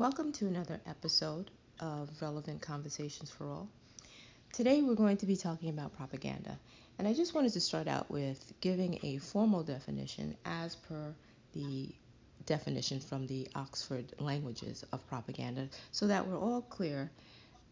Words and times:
Welcome 0.00 0.32
to 0.32 0.46
another 0.46 0.80
episode 0.86 1.50
of 1.78 2.08
Relevant 2.22 2.62
Conversations 2.62 3.30
for 3.30 3.46
All. 3.50 3.68
Today 4.50 4.80
we're 4.80 4.94
going 4.94 5.18
to 5.18 5.26
be 5.26 5.36
talking 5.36 5.68
about 5.68 5.94
propaganda, 5.94 6.58
and 6.98 7.06
I 7.06 7.12
just 7.12 7.34
wanted 7.34 7.52
to 7.52 7.60
start 7.60 7.86
out 7.86 8.10
with 8.10 8.54
giving 8.62 8.98
a 9.02 9.18
formal 9.18 9.62
definition 9.62 10.38
as 10.46 10.74
per 10.74 11.14
the 11.52 11.90
definition 12.46 13.00
from 13.00 13.26
the 13.26 13.48
Oxford 13.54 14.14
Languages 14.18 14.86
of 14.90 15.06
propaganda 15.06 15.68
so 15.92 16.06
that 16.06 16.26
we're 16.26 16.40
all 16.40 16.62
clear 16.62 17.10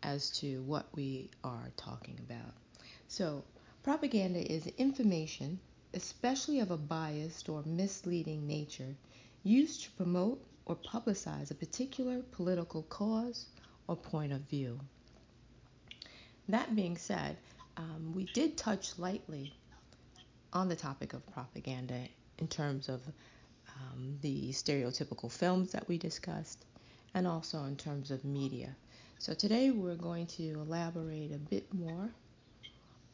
as 0.02 0.28
to 0.40 0.60
what 0.64 0.84
we 0.94 1.30
are 1.42 1.70
talking 1.78 2.20
about. 2.28 2.52
So, 3.06 3.42
propaganda 3.82 4.40
is 4.40 4.66
information, 4.76 5.60
especially 5.94 6.60
of 6.60 6.70
a 6.70 6.76
biased 6.76 7.48
or 7.48 7.62
misleading 7.64 8.46
nature, 8.46 8.94
used 9.44 9.84
to 9.84 9.90
promote 9.92 10.44
or 10.68 10.76
publicize 10.76 11.50
a 11.50 11.54
particular 11.54 12.22
political 12.32 12.82
cause 12.84 13.46
or 13.88 13.96
point 13.96 14.32
of 14.32 14.40
view. 14.42 14.78
That 16.48 16.76
being 16.76 16.96
said, 16.96 17.36
um, 17.76 18.12
we 18.14 18.24
did 18.34 18.56
touch 18.56 18.98
lightly 18.98 19.52
on 20.52 20.68
the 20.68 20.76
topic 20.76 21.12
of 21.12 21.26
propaganda 21.32 22.06
in 22.38 22.48
terms 22.48 22.88
of 22.88 23.00
um, 23.76 24.18
the 24.22 24.50
stereotypical 24.50 25.30
films 25.30 25.72
that 25.72 25.88
we 25.88 25.98
discussed 25.98 26.64
and 27.14 27.26
also 27.26 27.64
in 27.64 27.76
terms 27.76 28.10
of 28.10 28.24
media. 28.24 28.74
So 29.18 29.34
today 29.34 29.70
we're 29.70 29.96
going 29.96 30.26
to 30.26 30.50
elaborate 30.50 31.32
a 31.32 31.38
bit 31.38 31.72
more 31.74 32.10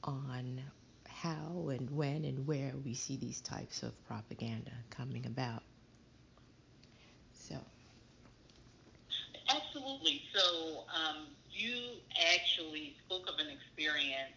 on 0.03 0.61
how 1.07 1.71
and 1.71 1.91
when 1.91 2.25
and 2.25 2.47
where 2.47 2.73
we 2.85 2.95
see 2.95 3.17
these 3.17 3.41
types 3.41 3.83
of 3.83 3.93
propaganda 4.07 4.73
coming 4.91 5.25
about. 5.27 5.63
So. 7.33 7.57
Absolutely. 10.05 10.23
So 10.35 10.85
um, 10.95 11.27
you 11.51 11.97
actually 12.35 12.97
spoke 13.07 13.29
of 13.29 13.39
an 13.39 13.47
experience 13.51 14.35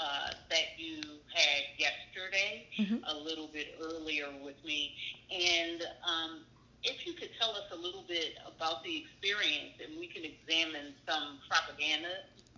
uh, 0.00 0.30
that 0.48 0.78
you 0.78 1.00
had 1.34 1.62
yesterday, 1.76 2.66
mm-hmm. 2.78 3.04
a 3.04 3.22
little 3.22 3.48
bit 3.52 3.74
earlier 3.82 4.26
with 4.42 4.54
me, 4.64 4.94
and 5.30 5.82
um, 6.06 6.40
if 6.84 7.06
you 7.06 7.12
could 7.12 7.30
tell 7.38 7.50
us 7.50 7.64
a 7.72 7.76
little 7.76 8.04
bit 8.06 8.34
about 8.46 8.84
the 8.84 8.96
experience, 8.96 9.74
and 9.84 9.98
we 9.98 10.06
can 10.06 10.22
examine 10.24 10.94
some 11.08 11.38
propaganda, 11.50 12.08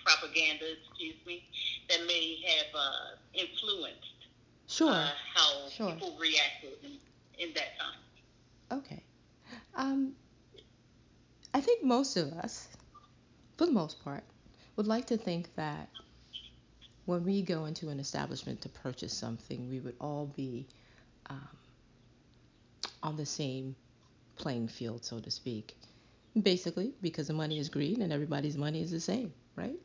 propaganda, 0.04 0.66
excuse 0.86 1.16
me, 1.26 1.44
that 1.88 2.00
may 2.06 2.36
have 2.46 2.74
uh, 2.74 3.16
influenced 3.32 4.28
sure. 4.66 4.90
uh, 4.90 5.08
how 5.34 5.68
sure. 5.70 5.92
people 5.92 6.14
reacted 6.20 6.76
in, 6.84 6.98
in 7.38 7.54
that 7.54 7.78
time. 7.78 8.78
Okay. 8.78 9.02
Um, 9.74 10.12
I 11.52 11.60
think 11.60 11.82
most 11.84 12.16
of 12.16 12.32
us, 12.34 12.68
for 13.56 13.66
the 13.66 13.72
most 13.72 14.02
part, 14.04 14.22
would 14.76 14.86
like 14.86 14.99
to 15.10 15.16
think 15.16 15.54
that 15.56 15.88
when 17.04 17.24
we 17.24 17.42
go 17.42 17.64
into 17.64 17.88
an 17.88 17.98
establishment 17.98 18.62
to 18.62 18.68
purchase 18.68 19.12
something, 19.12 19.68
we 19.68 19.80
would 19.80 19.96
all 20.00 20.32
be 20.36 20.68
um, 21.28 21.48
on 23.02 23.16
the 23.16 23.26
same 23.26 23.74
playing 24.36 24.68
field, 24.68 25.04
so 25.04 25.18
to 25.18 25.30
speak. 25.30 25.76
Basically, 26.40 26.92
because 27.02 27.26
the 27.26 27.32
money 27.32 27.58
is 27.58 27.68
green 27.68 28.02
and 28.02 28.12
everybody's 28.12 28.56
money 28.56 28.80
is 28.80 28.92
the 28.92 29.00
same, 29.00 29.32
right? 29.56 29.80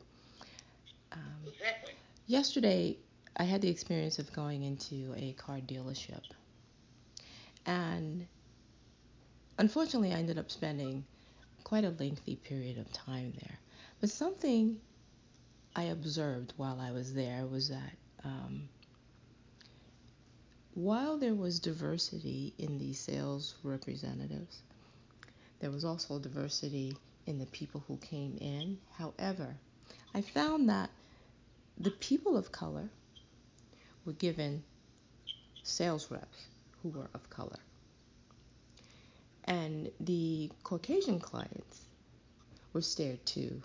Um, 1.10 1.20
exactly. 1.48 1.94
Yesterday, 2.28 2.96
I 3.36 3.42
had 3.42 3.60
the 3.60 3.68
experience 3.68 4.20
of 4.20 4.32
going 4.32 4.62
into 4.62 5.12
a 5.16 5.32
car 5.32 5.58
dealership. 5.58 6.22
And 7.66 8.28
unfortunately, 9.58 10.12
I 10.12 10.18
ended 10.18 10.38
up 10.38 10.52
spending 10.52 11.04
quite 11.64 11.84
a 11.84 11.90
lengthy 11.90 12.36
period 12.36 12.78
of 12.78 12.92
time 12.92 13.32
there. 13.40 13.58
But 14.00 14.10
something 14.10 14.78
I 15.78 15.84
observed 15.84 16.54
while 16.56 16.80
I 16.80 16.90
was 16.90 17.12
there 17.12 17.44
was 17.44 17.68
that 17.68 17.92
um, 18.24 18.70
while 20.72 21.18
there 21.18 21.34
was 21.34 21.60
diversity 21.60 22.54
in 22.56 22.78
the 22.78 22.94
sales 22.94 23.54
representatives, 23.62 24.62
there 25.60 25.70
was 25.70 25.84
also 25.84 26.18
diversity 26.18 26.96
in 27.26 27.38
the 27.38 27.44
people 27.46 27.84
who 27.86 27.98
came 27.98 28.38
in. 28.40 28.78
However, 28.92 29.54
I 30.14 30.22
found 30.22 30.70
that 30.70 30.88
the 31.78 31.90
people 31.90 32.38
of 32.38 32.50
color 32.52 32.88
were 34.06 34.14
given 34.14 34.64
sales 35.62 36.10
reps 36.10 36.46
who 36.82 36.88
were 36.88 37.10
of 37.12 37.28
color. 37.28 37.58
And 39.44 39.90
the 40.00 40.50
Caucasian 40.62 41.20
clients 41.20 41.82
were 42.72 42.80
stared 42.80 43.24
to 43.26 43.60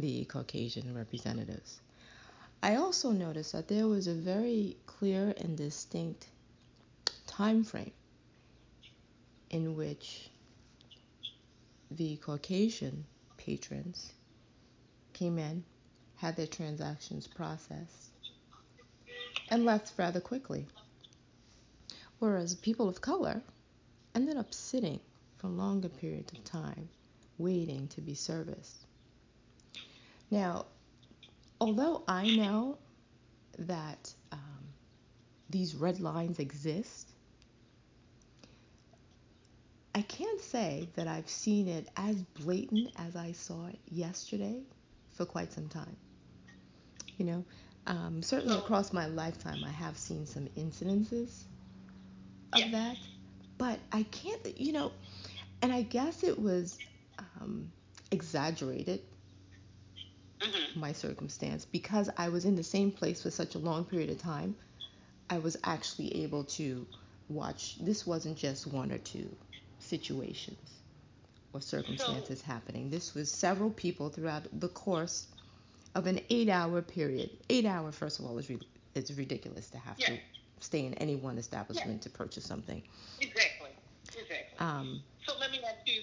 the 0.00 0.24
Caucasian 0.24 0.94
representatives. 0.94 1.80
I 2.62 2.76
also 2.76 3.10
noticed 3.10 3.52
that 3.52 3.68
there 3.68 3.86
was 3.86 4.06
a 4.06 4.14
very 4.14 4.76
clear 4.86 5.34
and 5.38 5.56
distinct 5.56 6.26
time 7.26 7.64
frame 7.64 7.92
in 9.50 9.76
which 9.76 10.30
the 11.90 12.16
Caucasian 12.16 13.04
patrons 13.36 14.12
came 15.12 15.38
in, 15.38 15.64
had 16.16 16.36
their 16.36 16.46
transactions 16.46 17.26
processed, 17.26 18.10
and 19.48 19.64
left 19.64 19.92
rather 19.98 20.20
quickly. 20.20 20.66
Whereas 22.18 22.54
people 22.54 22.88
of 22.88 23.00
color 23.00 23.42
ended 24.14 24.36
up 24.36 24.52
sitting 24.54 25.00
for 25.38 25.48
longer 25.48 25.88
periods 25.88 26.32
of 26.32 26.44
time, 26.44 26.88
waiting 27.38 27.88
to 27.88 28.00
be 28.00 28.14
serviced. 28.14 28.84
Now, 30.30 30.66
although 31.60 32.02
I 32.06 32.28
know 32.28 32.78
that 33.58 34.12
um, 34.32 34.40
these 35.50 35.74
red 35.74 36.00
lines 36.00 36.38
exist, 36.38 37.10
I 39.94 40.02
can't 40.02 40.40
say 40.40 40.88
that 40.94 41.08
I've 41.08 41.28
seen 41.28 41.68
it 41.68 41.88
as 41.96 42.22
blatant 42.22 42.90
as 42.96 43.16
I 43.16 43.32
saw 43.32 43.66
it 43.66 43.78
yesterday 43.90 44.62
for 45.12 45.26
quite 45.26 45.52
some 45.52 45.68
time. 45.68 45.96
You 47.18 47.26
know, 47.26 47.44
um, 47.86 48.22
certainly 48.22 48.56
across 48.56 48.92
my 48.92 49.06
lifetime, 49.06 49.62
I 49.64 49.70
have 49.70 49.98
seen 49.98 50.26
some 50.26 50.46
incidences 50.56 51.42
of 52.52 52.60
yeah. 52.60 52.70
that, 52.70 52.96
but 53.58 53.78
I 53.92 54.04
can't, 54.04 54.58
you 54.58 54.72
know, 54.72 54.92
and 55.60 55.72
I 55.72 55.82
guess 55.82 56.22
it 56.22 56.38
was 56.38 56.78
um, 57.18 57.70
exaggerated, 58.10 59.00
mm-hmm. 60.40 60.80
my 60.80 60.92
circumstance, 60.92 61.64
because 61.64 62.10
I 62.16 62.28
was 62.28 62.44
in 62.44 62.56
the 62.56 62.62
same 62.62 62.90
place 62.90 63.22
for 63.22 63.30
such 63.30 63.54
a 63.54 63.58
long 63.58 63.84
period 63.84 64.10
of 64.10 64.18
time. 64.18 64.56
I 65.28 65.38
was 65.38 65.56
actually 65.62 66.24
able 66.24 66.44
to 66.44 66.86
watch, 67.28 67.76
this 67.80 68.06
wasn't 68.06 68.36
just 68.36 68.66
one 68.66 68.90
or 68.90 68.98
two 68.98 69.30
situations 69.78 70.74
or 71.52 71.60
circumstances 71.60 72.40
so, 72.40 72.46
happening. 72.46 72.90
This 72.90 73.14
was 73.14 73.30
several 73.30 73.70
people 73.70 74.08
throughout 74.08 74.42
the 74.58 74.68
course 74.68 75.26
of 75.94 76.06
an 76.06 76.20
eight 76.30 76.48
hour 76.48 76.82
period. 76.82 77.30
Eight 77.48 77.64
hour, 77.64 77.92
first 77.92 78.18
of 78.18 78.26
all, 78.26 78.38
is, 78.38 78.48
re- 78.50 78.58
it's 78.94 79.10
ridiculous 79.12 79.68
to 79.70 79.78
have 79.78 79.96
yeah. 79.98 80.06
to 80.06 80.18
stay 80.60 80.84
in 80.84 80.94
any 80.94 81.16
one 81.16 81.38
establishment 81.38 81.98
yeah. 81.98 82.02
to 82.02 82.10
purchase 82.10 82.44
something. 82.44 82.82
Exactly. 83.20 83.70
Exactly. 84.08 84.58
Um, 84.58 85.02
so 85.26 85.34
let 85.38 85.52
me 85.52 85.60
ask 85.64 85.86
you 85.86 86.02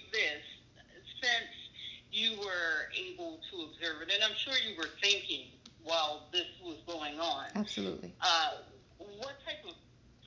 you 2.17 2.38
were 2.39 2.89
able 2.97 3.39
to 3.51 3.69
observe 3.69 4.01
it, 4.01 4.11
and 4.13 4.23
I'm 4.23 4.35
sure 4.35 4.53
you 4.53 4.75
were 4.75 4.89
thinking 5.01 5.45
while 5.83 6.23
this 6.33 6.47
was 6.63 6.78
going 6.88 7.19
on. 7.19 7.45
Absolutely. 7.55 8.11
Uh, 8.22 8.50
what 8.97 9.35
type 9.45 9.63
of 9.67 9.75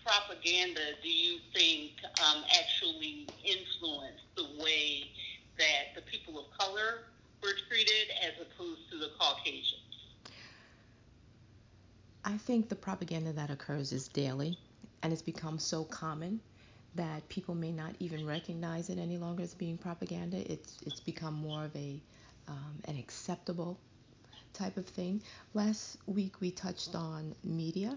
propaganda 0.07 0.81
do 1.03 1.09
you 1.09 1.39
think 1.53 1.93
um, 2.25 2.45
actually 2.59 3.29
influenced 3.45 4.25
the 4.37 4.63
way 4.63 5.05
that 5.59 5.95
the 5.97 6.03
people 6.03 6.39
of 6.39 6.47
color 6.59 7.11
were 7.43 7.53
treated 7.69 8.09
as 8.23 8.33
opposed 8.41 8.89
to 8.91 8.99
the 8.99 9.09
Caucasians? 9.19 9.81
I 12.25 12.37
think 12.37 12.69
the 12.69 12.77
propaganda 12.77 13.33
that 13.33 13.51
occurs 13.51 13.93
is 13.93 14.07
daily 14.07 14.57
and 15.03 15.13
it's 15.13 15.23
become 15.23 15.59
so 15.59 15.85
common 15.85 16.41
that 16.95 17.29
people 17.29 17.55
may 17.55 17.73
not 17.73 17.95
even 18.01 18.27
recognize 18.27 18.91
it 18.91 18.99
any 18.99 19.17
longer 19.17 19.43
as 19.43 19.55
being 19.55 19.79
propaganda. 19.79 20.39
It's 20.51 20.79
it's 20.87 21.01
become 21.01 21.35
more 21.35 21.65
of 21.65 21.77
a 21.77 22.01
um, 22.49 22.81
an 22.87 22.97
acceptable 22.97 23.79
type 24.53 24.77
of 24.77 24.87
thing. 24.87 25.23
Last 25.55 25.99
week 26.07 26.41
we 26.41 26.51
touched 26.51 26.95
on 26.95 27.35
media 27.45 27.97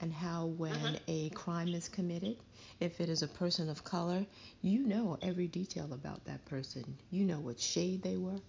and 0.00 0.12
how 0.12 0.46
when 0.46 0.72
mm-hmm. 0.72 0.96
a 1.08 1.30
crime 1.30 1.68
is 1.68 1.88
committed, 1.88 2.36
if 2.80 3.00
it 3.00 3.08
is 3.08 3.22
a 3.22 3.28
person 3.28 3.68
of 3.68 3.82
color, 3.82 4.24
you 4.62 4.80
know 4.86 5.18
every 5.22 5.48
detail 5.48 5.92
about 5.92 6.24
that 6.26 6.44
person. 6.44 6.84
You 7.10 7.24
know 7.24 7.40
what 7.40 7.58
shade 7.58 8.02
they 8.02 8.16
were. 8.16 8.40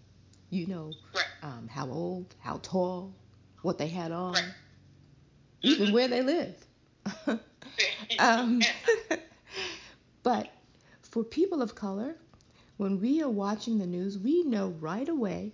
You 0.52 0.68
know 0.68 0.92
um, 1.44 1.68
how 1.68 1.90
old, 1.90 2.36
how 2.40 2.60
tall, 2.62 3.14
what 3.62 3.78
they 3.78 3.88
had 3.88 4.12
on, 4.12 4.38
even 5.62 5.88
mm-hmm. 5.88 5.94
where 5.94 6.08
they 6.08 6.22
lived. 6.22 6.66
um, 8.20 8.62
but 10.24 10.50
for 11.02 11.24
people 11.24 11.62
of 11.62 11.76
color, 11.76 12.16
when 12.78 13.00
we 13.00 13.22
are 13.22 13.30
watching 13.30 13.78
the 13.78 13.86
news, 13.86 14.18
we 14.18 14.44
know 14.44 14.70
right 14.80 15.08
away 15.08 15.54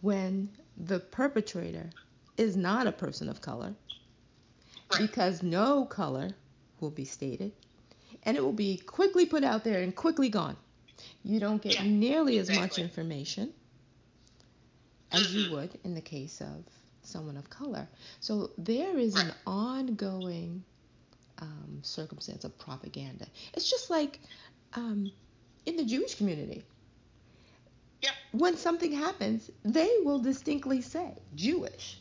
when 0.00 0.50
the 0.76 1.00
perpetrator 1.00 1.90
is 2.36 2.56
not 2.56 2.86
a 2.86 2.92
person 2.92 3.28
of 3.28 3.40
color 3.40 3.74
because 4.98 5.42
no 5.42 5.84
color 5.84 6.30
will 6.80 6.90
be 6.90 7.04
stated 7.04 7.52
and 8.24 8.36
it 8.36 8.42
will 8.42 8.52
be 8.52 8.76
quickly 8.76 9.26
put 9.26 9.44
out 9.44 9.64
there 9.64 9.80
and 9.80 9.94
quickly 9.94 10.28
gone. 10.28 10.56
You 11.24 11.40
don't 11.40 11.62
get 11.62 11.74
yeah, 11.74 11.84
nearly 11.84 12.38
exactly. 12.38 12.62
as 12.62 12.70
much 12.70 12.78
information 12.78 13.52
as 15.12 15.34
you 15.34 15.52
would 15.52 15.78
in 15.84 15.94
the 15.94 16.00
case 16.00 16.40
of 16.40 16.64
someone 17.02 17.36
of 17.36 17.48
color. 17.50 17.88
So 18.20 18.50
there 18.58 18.98
is 18.98 19.16
an 19.16 19.32
ongoing 19.46 20.64
um, 21.44 21.78
circumstance 21.82 22.44
of 22.44 22.58
propaganda. 22.58 23.26
It's 23.54 23.70
just 23.70 23.90
like 23.90 24.20
um, 24.74 25.10
in 25.66 25.76
the 25.76 25.84
Jewish 25.84 26.14
community. 26.16 26.64
Yeah. 28.02 28.10
When 28.32 28.56
something 28.56 28.92
happens, 28.92 29.50
they 29.64 29.90
will 30.04 30.18
distinctly 30.18 30.80
say 30.80 31.16
Jewish, 31.34 32.00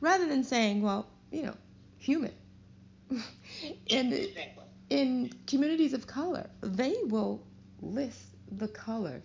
rather 0.00 0.26
than 0.26 0.44
saying, 0.44 0.82
well, 0.82 1.06
you 1.30 1.42
know, 1.42 1.56
human. 1.98 2.32
and 3.10 4.12
exactly. 4.12 4.64
in 4.90 5.32
communities 5.46 5.92
of 5.92 6.06
color, 6.06 6.48
they 6.62 6.94
will 7.06 7.42
list 7.80 8.20
the 8.52 8.68
colors 8.68 9.24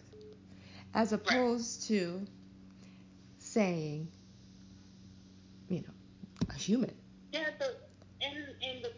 as 0.94 1.13
opposed 1.13 1.92
right. 1.92 2.00
to 2.00 2.25
saying, 3.38 4.07
you 5.69 5.81
know, 5.81 5.94
a 6.50 6.54
human. 6.54 6.94
Yeah, 7.31 7.50
the, 7.59 7.75
and, 8.21 8.38
and 8.68 8.83
the 8.83 8.92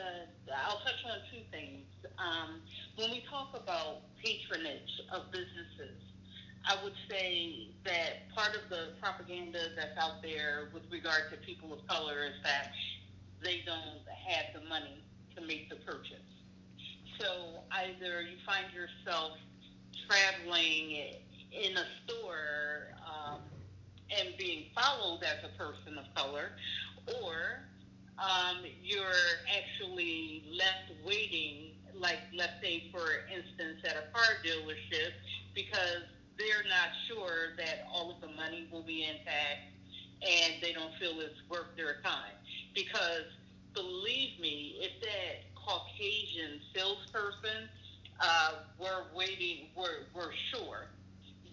propaganda, 0.00 0.26
I'll 0.66 0.80
touch 0.80 1.02
on 1.04 1.18
two 1.30 1.42
things. 1.50 1.86
Um, 2.18 2.60
when 2.96 3.10
we 3.10 3.22
talk 3.30 3.50
about 3.54 4.02
patronage 4.22 5.00
of 5.12 5.30
businesses, 5.30 6.00
I 6.66 6.76
would 6.84 6.94
say 7.08 7.68
that 7.84 8.28
part 8.34 8.54
of 8.54 8.68
the 8.68 8.92
propaganda 9.00 9.58
that's 9.76 9.96
out 9.98 10.22
there 10.22 10.68
with 10.74 10.82
regard 10.90 11.30
to 11.30 11.36
people 11.38 11.72
of 11.72 11.86
color 11.86 12.24
is 12.24 12.36
that 12.44 12.72
they 13.42 13.62
don't 13.64 14.04
have 14.28 14.60
the 14.60 14.68
money 14.68 15.02
to 15.36 15.40
make 15.46 15.70
the 15.70 15.76
purchase. 15.76 16.16
So 17.18 17.64
either 17.72 18.22
you 18.22 18.36
find 18.44 18.66
yourself 18.72 19.32
traveling 20.06 21.16
in 21.52 21.76
a 21.76 21.84
store 22.04 22.94
um, 23.06 23.40
and 24.16 24.36
being 24.38 24.66
followed 24.74 25.22
as 25.22 25.38
a 25.44 25.56
person 25.56 25.98
of 25.98 26.04
color, 26.14 26.52
or 27.22 27.64
um, 28.20 28.58
you're 28.82 29.40
actually 29.56 30.44
left 30.52 30.92
waiting, 31.04 31.72
like 31.94 32.18
let's 32.34 32.60
say 32.62 32.84
for 32.92 33.06
instance 33.34 33.80
at 33.84 33.96
a 33.96 34.12
car 34.12 34.36
dealership, 34.44 35.12
because 35.54 36.04
they're 36.38 36.68
not 36.68 36.90
sure 37.08 37.56
that 37.56 37.86
all 37.92 38.10
of 38.12 38.20
the 38.20 38.34
money 38.36 38.68
will 38.70 38.82
be 38.82 39.04
intact 39.04 39.72
and 40.22 40.54
they 40.62 40.72
don't 40.72 40.94
feel 41.00 41.20
it's 41.20 41.40
worth 41.48 41.74
their 41.76 42.00
time. 42.02 42.36
Because 42.74 43.24
believe 43.74 44.38
me, 44.38 44.76
if 44.80 45.00
that 45.00 45.54
Caucasian 45.54 46.60
salesperson 46.74 47.68
uh, 48.20 48.52
were 48.78 49.04
waiting, 49.14 49.68
were, 49.76 50.06
were 50.14 50.32
sure 50.52 50.86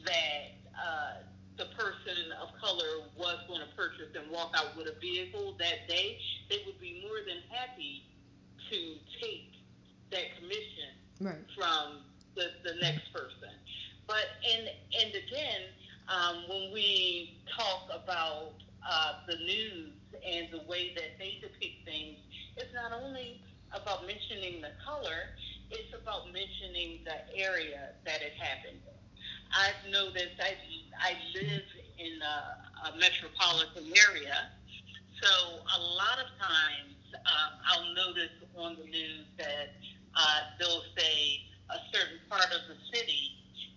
that 0.06 0.56
uh, 0.76 1.24
the 1.58 1.66
person 1.76 2.32
of 2.42 2.50
color 2.62 3.10
was 3.18 3.38
going 3.48 3.62
to 3.62 3.76
purchase 3.76 4.14
and 4.14 4.30
walk 4.32 4.54
out 4.56 4.78
with 4.78 4.88
a 4.88 5.00
vehicle 5.00 5.56
that 5.58 5.88
day, 5.90 6.20
they 6.50 6.62
would 6.66 6.80
be 6.80 7.02
more 7.02 7.18
than 7.26 7.42
happy 7.50 8.06
to 8.70 8.96
take 9.20 9.54
that 10.12 10.38
commission 10.38 10.94
right. 11.20 11.44
from 11.58 12.04
the, 12.36 12.54
the 12.64 12.80
next 12.80 13.12
person. 13.12 13.50
But 14.08 14.26
and 14.46 14.70
and 14.70 15.10
again, 15.10 15.62
um, 16.08 16.46
when 16.48 16.72
we 16.72 17.42
talk 17.58 17.90
about 17.92 18.54
uh, 18.88 19.14
the 19.28 19.36
news 19.36 19.92
and 20.26 20.48
the 20.52 20.64
way 20.70 20.94
that 20.96 21.18
they 21.20 21.40
depict 21.42 21.84
things, 21.84 22.18
it's 22.56 22.74
not 22.74 22.94
only 22.94 23.42
about 23.74 24.06
mentioning 24.06 24.62
the 24.62 24.72
color; 24.86 25.36
it's 25.72 25.94
about 26.00 26.28
mentioning 26.32 27.04
the 27.04 27.36
area 27.36 27.92
that 28.06 28.22
it 28.22 28.34
happened 28.40 28.80
I've 29.52 29.92
noticed 29.92 30.40
I, 30.40 30.56
I 31.00 31.16
live 31.34 31.64
in 31.98 32.20
a, 32.22 32.90
a 32.90 32.98
metropolitan 32.98 33.92
area, 34.10 34.50
so 35.22 35.30
a 35.76 35.80
lot 35.80 36.20
of 36.20 36.30
times 36.40 36.96
uh, 37.14 37.50
I'll 37.66 37.94
notice 37.94 38.32
on 38.56 38.78
the 38.78 38.90
news 38.90 39.26
that 39.38 39.74
uh, 40.16 40.40
they'll 40.60 40.84
say 40.98 41.42
a 41.70 41.78
certain 41.92 42.20
part 42.30 42.46
of 42.46 42.62
the 42.68 42.78
city 42.94 43.34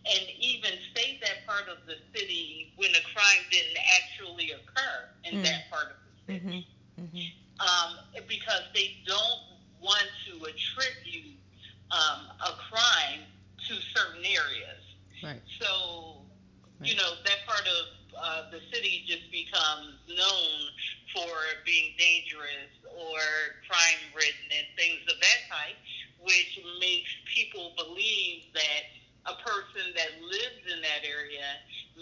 and 0.06 0.22
even 0.40 0.72
state 0.92 1.20
that 1.20 1.46
part 1.46 1.68
of 1.68 1.78
the 1.86 1.96
city 2.14 2.72
when 2.76 2.90
a 2.90 3.02
crime 3.14 3.44
didn't 3.50 3.76
actually 4.00 4.52
occur 4.52 5.08
in 5.24 5.38
mm. 5.38 5.44
that 5.44 5.70
part 5.70 5.92
of 5.92 5.96
the 6.26 6.32
city. 6.32 6.66
Mm-hmm. 6.98 7.04
Mm-hmm. 7.04 7.28
Um, 7.60 8.22
because 8.26 8.62
they 8.74 8.96
don't 9.06 9.60
want 9.82 10.08
to 10.26 10.32
attribute 10.44 11.36
um, 11.90 12.32
a 12.40 12.52
crime 12.70 13.20
to 13.68 13.74
certain 13.94 14.24
areas. 14.24 14.80
Right. 15.22 15.42
So, 15.60 16.24
right. 16.80 16.88
you 16.88 16.96
know, 16.96 17.12
that 17.24 17.40
part 17.46 17.66
of 17.68 17.84
uh, 18.16 18.50
the 18.50 18.60
city 18.72 19.04
just 19.06 19.30
becomes 19.30 20.00
known 20.08 20.56
for 21.12 21.28
being 21.66 21.92
dangerous 21.98 22.72
or 22.88 23.20
crime 23.68 24.02
ridden 24.16 24.48
and 24.52 24.66
things 24.76 25.00
of 25.08 25.16
that 25.20 25.40
type, 25.48 25.76
which 26.24 26.60
makes 26.80 27.10
people 27.34 27.72
believe 27.76 28.48
that 28.54 28.82
a 29.28 29.36
person 29.44 29.92
that 29.96 30.16
lives 30.24 30.64
in 30.72 30.80
that 30.80 31.04
area 31.04 31.44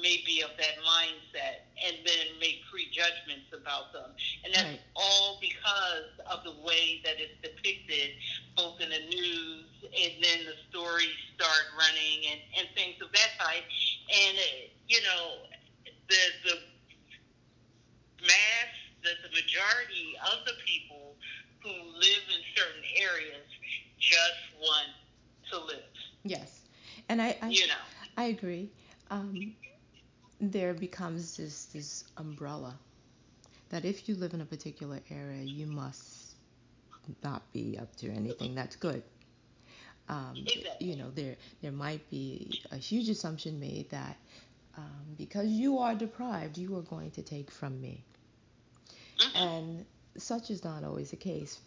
may 0.01 0.23
be 0.25 0.43
of 0.43 0.51
that 0.59 0.79
mindset 0.83 1.67
and 1.85 1.97
then 2.05 2.39
make 2.41 2.63
prejudgments 2.71 3.51
about 3.53 3.93
them. 3.93 4.11
And 4.45 4.55
that's 4.55 4.79
right. 4.79 4.81
all 4.95 5.39
because 5.41 6.11
of 6.31 6.45
the 6.45 6.55
way 6.63 7.01
that 7.05 7.19
it's 7.19 7.35
depicted 7.43 8.19
both 8.57 8.81
in 8.81 8.91
the 8.91 9.05
news 9.11 9.67
and 9.85 10.13
then 10.23 10.47
the 10.47 10.55
stories 10.71 11.15
start 11.35 11.65
running 11.79 12.31
and, 12.31 12.41
and 12.59 12.67
things 12.75 12.97
of 13.03 13.11
that 13.13 13.31
type. 13.39 13.65
And, 14.11 14.39
uh, 14.39 14.71
you 14.87 15.01
know, 15.03 15.47
the, 16.09 16.23
the 16.45 16.57
mass, 18.23 18.73
the, 19.03 19.11
the 19.29 19.35
majority 19.35 20.15
of 20.33 20.45
the 20.47 20.55
people 20.67 21.15
who 21.63 21.71
live 21.71 22.25
in 22.31 22.41
certain 22.55 22.83
areas 22.97 23.47
just 23.99 24.43
want 24.61 24.91
to 25.51 25.59
live. 25.67 25.95
Yes. 26.25 26.61
And 27.09 27.23
I, 27.23 27.37
I, 27.43 27.49
you 27.49 27.67
know. 27.67 27.75
I 28.17 28.25
agree. 28.25 28.71
Um, 29.11 29.55
there 30.41 30.75
becomes 30.75 31.37
this, 31.37 31.67
this 31.67 32.05
umbrella 32.17 32.79
that 33.71 33.85
if 33.85 34.09
you 34.09 34.15
live 34.15 34.35
in 34.35 34.41
a 34.41 34.45
particular 34.45 35.01
area, 35.11 35.43
you 35.43 35.67
must 35.67 36.35
not 37.23 37.43
be 37.53 37.79
up 37.81 37.95
to 37.97 38.11
anything 38.11 38.55
that's 38.55 38.77
good. 38.77 39.03
Um, 40.09 40.37
you 40.81 40.97
know, 40.97 41.11
there 41.11 41.37
there 41.61 41.73
might 41.73 42.09
be 42.09 42.63
a 42.73 42.77
huge 42.77 43.11
assumption 43.11 43.61
made 43.61 43.91
that 43.91 44.17
um, 44.77 45.15
because 45.19 45.49
you 45.49 45.79
are 45.79 45.95
deprived, 45.95 46.57
you 46.57 46.77
are 46.79 46.83
going 46.83 47.11
to 47.13 47.23
take 47.23 47.51
from 47.51 47.79
me, 47.81 48.03
mm-hmm. 49.19 49.37
and 49.37 49.87
such 50.17 50.51
is 50.51 50.65
not 50.65 50.83
always 50.83 51.11
the 51.11 51.17
case. 51.17 51.59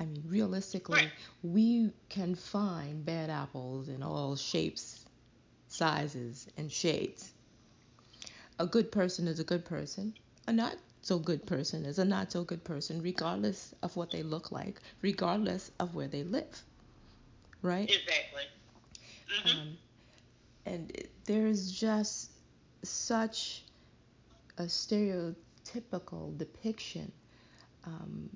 I 0.00 0.04
mean, 0.04 0.22
realistically, 0.26 1.10
we 1.42 1.92
can 2.08 2.34
find 2.34 3.04
bad 3.04 3.30
apples 3.30 3.88
in 3.88 4.02
all 4.02 4.34
shapes, 4.36 4.97
sizes, 5.68 6.48
and 6.56 6.70
shades. 6.70 7.32
A 8.58 8.66
good 8.66 8.90
person 8.90 9.28
is 9.28 9.38
a 9.38 9.44
good 9.44 9.64
person. 9.64 10.14
A 10.46 10.52
not 10.52 10.76
so 11.02 11.18
good 11.18 11.46
person 11.46 11.84
is 11.84 11.98
a 11.98 12.04
not 12.04 12.32
so 12.32 12.44
good 12.44 12.64
person, 12.64 13.00
regardless 13.02 13.74
of 13.82 13.94
what 13.96 14.10
they 14.10 14.22
look 14.22 14.50
like, 14.50 14.80
regardless 15.02 15.70
of 15.78 15.94
where 15.94 16.08
they 16.08 16.24
live. 16.24 16.62
Right? 17.62 17.88
Exactly. 17.88 18.42
Mm-hmm. 19.44 19.58
Um, 19.58 19.78
and 20.66 21.08
there's 21.26 21.70
just 21.70 22.30
such 22.82 23.64
a 24.58 24.64
stereotypical 24.64 26.36
depiction, 26.36 27.12
um, 27.84 28.28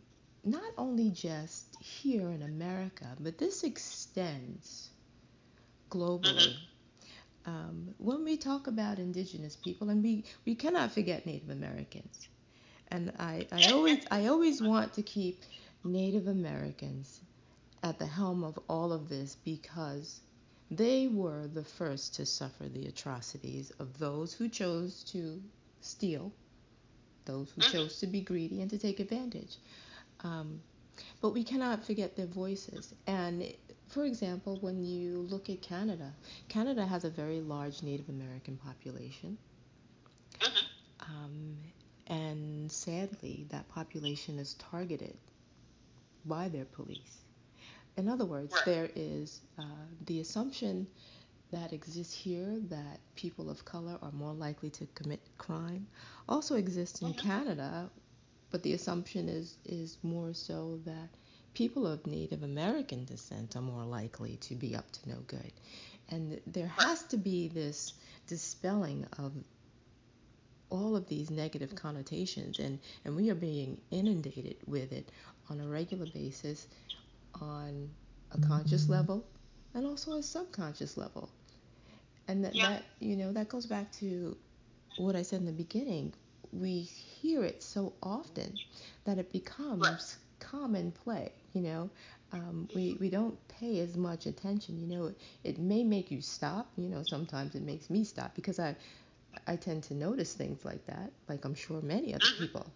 not 0.44 0.72
only 0.78 1.10
just 1.10 1.76
here 1.80 2.30
in 2.30 2.42
America, 2.42 3.06
but 3.20 3.38
this 3.38 3.64
extends 3.64 4.90
globally. 5.90 6.34
Mm-hmm. 6.34 6.71
Um, 7.44 7.94
when 7.98 8.24
we 8.24 8.36
talk 8.36 8.66
about 8.66 8.98
indigenous 8.98 9.56
people, 9.56 9.90
and 9.90 10.02
we, 10.02 10.24
we 10.44 10.54
cannot 10.54 10.92
forget 10.92 11.26
Native 11.26 11.50
Americans, 11.50 12.28
and 12.88 13.12
I, 13.18 13.46
I 13.50 13.72
always 13.72 14.04
I 14.10 14.26
always 14.26 14.62
want 14.62 14.94
to 14.94 15.02
keep 15.02 15.42
Native 15.82 16.28
Americans 16.28 17.20
at 17.82 17.98
the 17.98 18.06
helm 18.06 18.44
of 18.44 18.58
all 18.68 18.92
of 18.92 19.08
this 19.08 19.36
because 19.44 20.20
they 20.70 21.08
were 21.08 21.48
the 21.48 21.64
first 21.64 22.14
to 22.14 22.26
suffer 22.26 22.68
the 22.68 22.86
atrocities 22.86 23.72
of 23.78 23.98
those 23.98 24.32
who 24.32 24.48
chose 24.48 25.02
to 25.04 25.42
steal, 25.80 26.32
those 27.24 27.50
who 27.50 27.60
mm-hmm. 27.60 27.72
chose 27.72 27.98
to 28.00 28.06
be 28.06 28.20
greedy 28.20 28.60
and 28.62 28.70
to 28.70 28.78
take 28.78 29.00
advantage. 29.00 29.56
Um, 30.20 30.60
but 31.20 31.30
we 31.30 31.44
cannot 31.44 31.84
forget 31.84 32.16
their 32.16 32.26
voices. 32.26 32.94
And 33.06 33.52
for 33.92 34.04
example, 34.04 34.56
when 34.62 34.82
you 34.82 35.26
look 35.30 35.50
at 35.50 35.60
Canada, 35.60 36.12
Canada 36.48 36.86
has 36.86 37.04
a 37.04 37.10
very 37.10 37.42
large 37.42 37.82
Native 37.82 38.08
American 38.08 38.56
population. 38.56 39.36
Mm-hmm. 40.40 41.12
Um, 41.12 41.56
and 42.06 42.72
sadly, 42.72 43.46
that 43.50 43.68
population 43.68 44.38
is 44.38 44.54
targeted 44.54 45.16
by 46.24 46.48
their 46.48 46.64
police. 46.64 47.18
In 47.98 48.08
other 48.08 48.24
words, 48.24 48.54
right. 48.54 48.64
there 48.64 48.90
is 48.96 49.42
uh, 49.58 49.84
the 50.06 50.20
assumption 50.20 50.86
that 51.50 51.74
exists 51.74 52.14
here 52.14 52.58
that 52.70 52.98
people 53.14 53.50
of 53.50 53.62
color 53.66 53.98
are 54.00 54.12
more 54.12 54.32
likely 54.32 54.70
to 54.70 54.86
commit 54.94 55.20
crime 55.36 55.86
also 56.28 56.54
exists 56.56 57.02
in 57.02 57.08
mm-hmm. 57.08 57.28
Canada, 57.28 57.90
but 58.50 58.62
the 58.62 58.72
assumption 58.72 59.28
is 59.28 59.58
is 59.66 59.98
more 60.02 60.32
so 60.32 60.80
that 60.86 61.10
people 61.54 61.86
of 61.86 62.06
Native 62.06 62.42
American 62.42 63.04
descent 63.04 63.56
are 63.56 63.62
more 63.62 63.84
likely 63.84 64.36
to 64.36 64.54
be 64.54 64.74
up 64.74 64.90
to 64.92 65.08
no 65.08 65.16
good. 65.26 65.52
And 66.10 66.40
there 66.46 66.72
has 66.78 67.02
to 67.04 67.16
be 67.16 67.48
this 67.48 67.94
dispelling 68.26 69.06
of 69.18 69.32
all 70.70 70.96
of 70.96 71.06
these 71.06 71.30
negative 71.30 71.74
connotations 71.74 72.58
and, 72.58 72.78
and 73.04 73.14
we 73.14 73.28
are 73.28 73.34
being 73.34 73.78
inundated 73.90 74.56
with 74.66 74.92
it 74.92 75.10
on 75.50 75.60
a 75.60 75.66
regular 75.66 76.06
basis 76.06 76.66
on 77.40 77.90
a 78.30 78.38
conscious 78.40 78.84
mm-hmm. 78.84 78.92
level 78.92 79.24
and 79.74 79.86
also 79.86 80.12
a 80.12 80.22
subconscious 80.22 80.96
level. 80.96 81.28
And 82.28 82.44
that, 82.44 82.54
yeah. 82.54 82.68
that 82.70 82.84
you 83.00 83.16
know 83.16 83.32
that 83.32 83.48
goes 83.48 83.66
back 83.66 83.90
to 83.92 84.36
what 84.96 85.16
I 85.16 85.22
said 85.22 85.40
in 85.40 85.46
the 85.46 85.52
beginning. 85.52 86.14
We 86.52 86.82
hear 86.82 87.44
it 87.44 87.62
so 87.62 87.92
often 88.02 88.54
that 89.04 89.18
it 89.18 89.32
becomes. 89.32 90.16
Common 90.52 90.92
play. 90.92 91.32
You 91.54 91.62
know, 91.62 91.90
um, 92.32 92.68
we 92.74 92.96
we 93.00 93.10
don't 93.10 93.36
pay 93.48 93.80
as 93.80 93.96
much 93.96 94.26
attention. 94.26 94.78
You 94.78 94.86
know, 94.86 95.06
it, 95.06 95.18
it 95.44 95.58
may 95.58 95.82
make 95.82 96.10
you 96.10 96.20
stop. 96.20 96.70
You 96.76 96.88
know, 96.88 97.02
sometimes 97.02 97.54
it 97.54 97.62
makes 97.62 97.90
me 97.90 98.04
stop 98.04 98.34
because 98.34 98.58
I 98.58 98.76
I 99.46 99.56
tend 99.56 99.82
to 99.84 99.94
notice 99.94 100.34
things 100.34 100.64
like 100.64 100.84
that. 100.86 101.10
Like 101.28 101.44
I'm 101.44 101.54
sure 101.54 101.80
many 101.82 102.14
other 102.14 102.24
mm-hmm. 102.24 102.44
people 102.44 102.66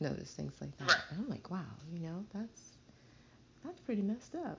notice 0.00 0.32
things 0.32 0.54
like 0.60 0.76
that. 0.78 0.96
And 1.10 1.20
I'm 1.20 1.28
like, 1.28 1.50
wow, 1.50 1.64
you 1.92 2.00
know, 2.00 2.24
that's 2.32 2.72
that's 3.64 3.80
pretty 3.80 4.02
messed 4.02 4.34
up. 4.34 4.58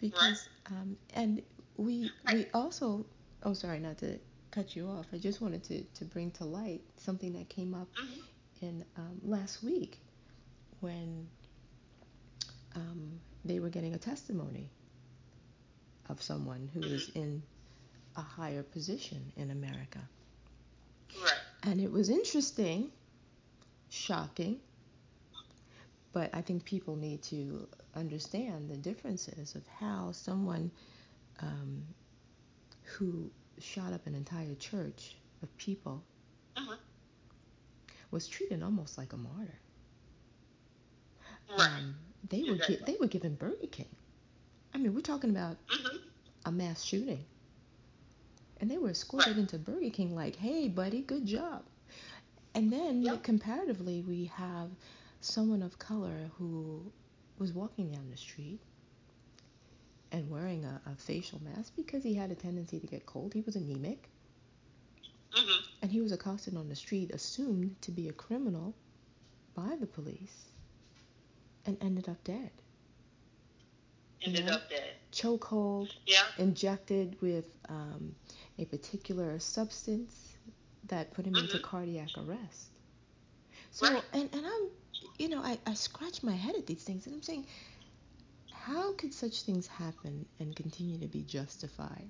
Because 0.00 0.48
um, 0.70 0.96
and 1.14 1.42
we 1.76 2.10
we 2.32 2.46
also 2.54 3.04
oh 3.42 3.52
sorry 3.52 3.78
not 3.78 3.98
to 3.98 4.18
cut 4.50 4.76
you 4.76 4.86
off. 4.88 5.06
I 5.12 5.18
just 5.18 5.40
wanted 5.40 5.62
to 5.64 5.82
to 5.82 6.04
bring 6.04 6.30
to 6.32 6.44
light 6.44 6.82
something 6.96 7.32
that 7.34 7.48
came 7.48 7.74
up 7.74 7.88
mm-hmm. 7.94 8.66
in 8.66 8.84
um, 8.96 9.20
last 9.24 9.62
week 9.62 9.98
when 10.80 11.26
um, 12.76 13.20
they 13.44 13.58
were 13.58 13.70
getting 13.70 13.94
a 13.94 13.98
testimony 13.98 14.70
of 16.08 16.22
someone 16.22 16.70
who 16.72 16.80
mm-hmm. 16.80 17.18
in 17.18 17.42
a 18.16 18.20
higher 18.20 18.62
position 18.62 19.32
in 19.36 19.50
America. 19.50 20.00
Right. 21.22 21.32
And 21.64 21.80
it 21.80 21.90
was 21.90 22.08
interesting, 22.10 22.90
shocking, 23.88 24.60
but 26.12 26.30
I 26.32 26.40
think 26.40 26.64
people 26.64 26.96
need 26.96 27.22
to 27.24 27.66
understand 27.94 28.70
the 28.70 28.76
differences 28.76 29.54
of 29.54 29.66
how 29.66 30.12
someone 30.12 30.70
um, 31.40 31.82
who 32.82 33.30
shot 33.58 33.92
up 33.92 34.06
an 34.06 34.14
entire 34.14 34.54
church 34.54 35.16
of 35.42 35.54
people 35.56 36.02
uh-huh. 36.56 36.76
was 38.10 38.28
treated 38.28 38.62
almost 38.62 38.96
like 38.96 39.12
a 39.12 39.16
martyr. 39.16 39.58
Right. 41.50 41.68
Um, 41.68 41.96
they 42.28 42.42
were 42.42 42.56
gi- 42.56 42.80
they 42.86 42.96
were 43.00 43.06
given 43.06 43.34
Burger 43.34 43.66
King. 43.70 43.88
I 44.74 44.78
mean, 44.78 44.94
we're 44.94 45.00
talking 45.00 45.30
about 45.30 45.56
mm-hmm. 45.68 45.96
a 46.44 46.52
mass 46.52 46.82
shooting, 46.82 47.24
and 48.60 48.70
they 48.70 48.78
were 48.78 48.90
escorted 48.90 49.32
right. 49.32 49.38
into 49.38 49.58
Burger 49.58 49.90
King 49.90 50.14
like, 50.14 50.36
"Hey, 50.36 50.68
buddy, 50.68 51.02
good 51.02 51.26
job." 51.26 51.62
And 52.54 52.72
then 52.72 53.02
yep. 53.02 53.22
comparatively, 53.22 54.00
we 54.00 54.26
have 54.34 54.70
someone 55.20 55.62
of 55.62 55.78
color 55.78 56.30
who 56.38 56.90
was 57.38 57.52
walking 57.52 57.90
down 57.90 58.08
the 58.10 58.16
street 58.16 58.60
and 60.12 60.30
wearing 60.30 60.64
a, 60.64 60.80
a, 60.90 60.94
facial 60.96 61.40
mask 61.42 61.74
because 61.76 62.02
he 62.02 62.14
had 62.14 62.30
a 62.30 62.34
tendency 62.34 62.80
to 62.80 62.86
get 62.86 63.04
cold. 63.04 63.34
He 63.34 63.42
was 63.42 63.56
anemic. 63.56 64.08
Mm-hmm. 65.36 65.64
And 65.82 65.90
he 65.90 66.00
was 66.00 66.12
accosted 66.12 66.56
on 66.56 66.68
the 66.68 66.76
street, 66.76 67.10
assumed 67.10 67.76
to 67.82 67.90
be 67.90 68.08
a 68.08 68.12
criminal 68.12 68.74
by 69.54 69.76
the 69.78 69.86
police, 69.86 70.50
and 71.66 71.76
ended 71.80 72.08
up 72.08 72.22
dead. 72.24 72.50
Ended 74.22 74.40
you 74.40 74.46
know? 74.46 74.56
up 74.56 74.70
dead. 74.70 74.94
Chokehold. 75.12 75.90
Yeah. 76.06 76.22
Injected 76.38 77.16
with 77.20 77.46
um, 77.68 78.14
a 78.58 78.64
particular 78.64 79.38
substance 79.38 80.36
that 80.88 81.12
put 81.14 81.26
him 81.26 81.34
mm-hmm. 81.34 81.44
into 81.44 81.58
cardiac 81.58 82.08
arrest. 82.16 82.70
So, 83.70 83.92
right. 83.92 84.02
and, 84.12 84.28
and 84.32 84.46
I'm, 84.46 84.68
you 85.18 85.28
know, 85.28 85.42
I, 85.42 85.58
I 85.66 85.74
scratch 85.74 86.22
my 86.22 86.32
head 86.32 86.54
at 86.56 86.66
these 86.66 86.82
things 86.82 87.06
and 87.06 87.14
I'm 87.14 87.22
saying, 87.22 87.46
how 88.50 88.94
could 88.94 89.12
such 89.12 89.42
things 89.42 89.66
happen 89.66 90.26
and 90.40 90.56
continue 90.56 90.98
to 90.98 91.06
be 91.06 91.22
justified? 91.22 92.08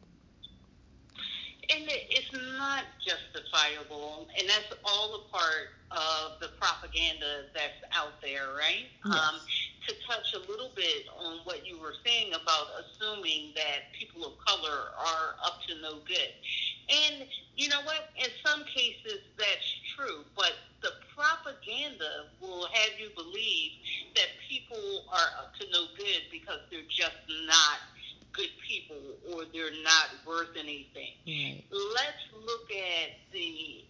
Not 2.57 2.85
justifiable, 3.05 4.27
and 4.39 4.49
that's 4.49 4.73
all 4.85 5.15
a 5.15 5.23
part 5.31 5.77
of 5.91 6.41
the 6.41 6.49
propaganda 6.59 7.47
that's 7.55 7.81
out 7.95 8.21
there, 8.23 8.57
right? 8.57 8.89
Yes. 9.05 9.15
Um, 9.15 9.41
to 9.87 9.95
touch 10.09 10.35
a 10.35 10.43
little 10.51 10.71
bit 10.75 11.07
on 11.21 11.39
what 11.45 11.67
you 11.67 11.79
were 11.79 11.95
saying 12.05 12.35
about 12.35 12.67
assuming 12.83 13.53
that 13.55 13.93
people 13.93 14.27
of 14.27 14.33
color 14.45 14.91
are 14.99 15.39
up 15.45 15.61
to 15.69 15.75
no 15.81 16.03
good. 16.09 16.33
And 16.91 17.29
you 17.55 17.69
know 17.69 17.83
what? 17.85 18.11
In 18.19 18.31
some 18.45 18.65
cases, 18.65 19.23
that's 19.39 19.69
true, 19.95 20.25
but 20.35 20.59
the 20.83 20.91
propaganda 21.15 22.31
will 22.41 22.67
have 22.73 22.99
you 22.99 23.11
believe 23.15 23.73
that 24.15 24.29
people 24.49 25.05
are 25.13 25.31
up 25.39 25.55
to 25.61 25.67
no 25.73 25.87
good 25.97 26.23
because 26.31 26.61
they're 26.71 26.87
just 26.91 27.17
not 27.47 27.79
good 28.37 28.53
people 28.67 28.97
or 29.33 29.45
they're 29.53 29.83
not 29.83 30.09
worth 30.27 30.57
anything. 30.59 31.17
Right. 31.27 31.65
Let's 31.71 32.45
look 32.45 32.71
at 32.71 33.11
the 33.33 33.85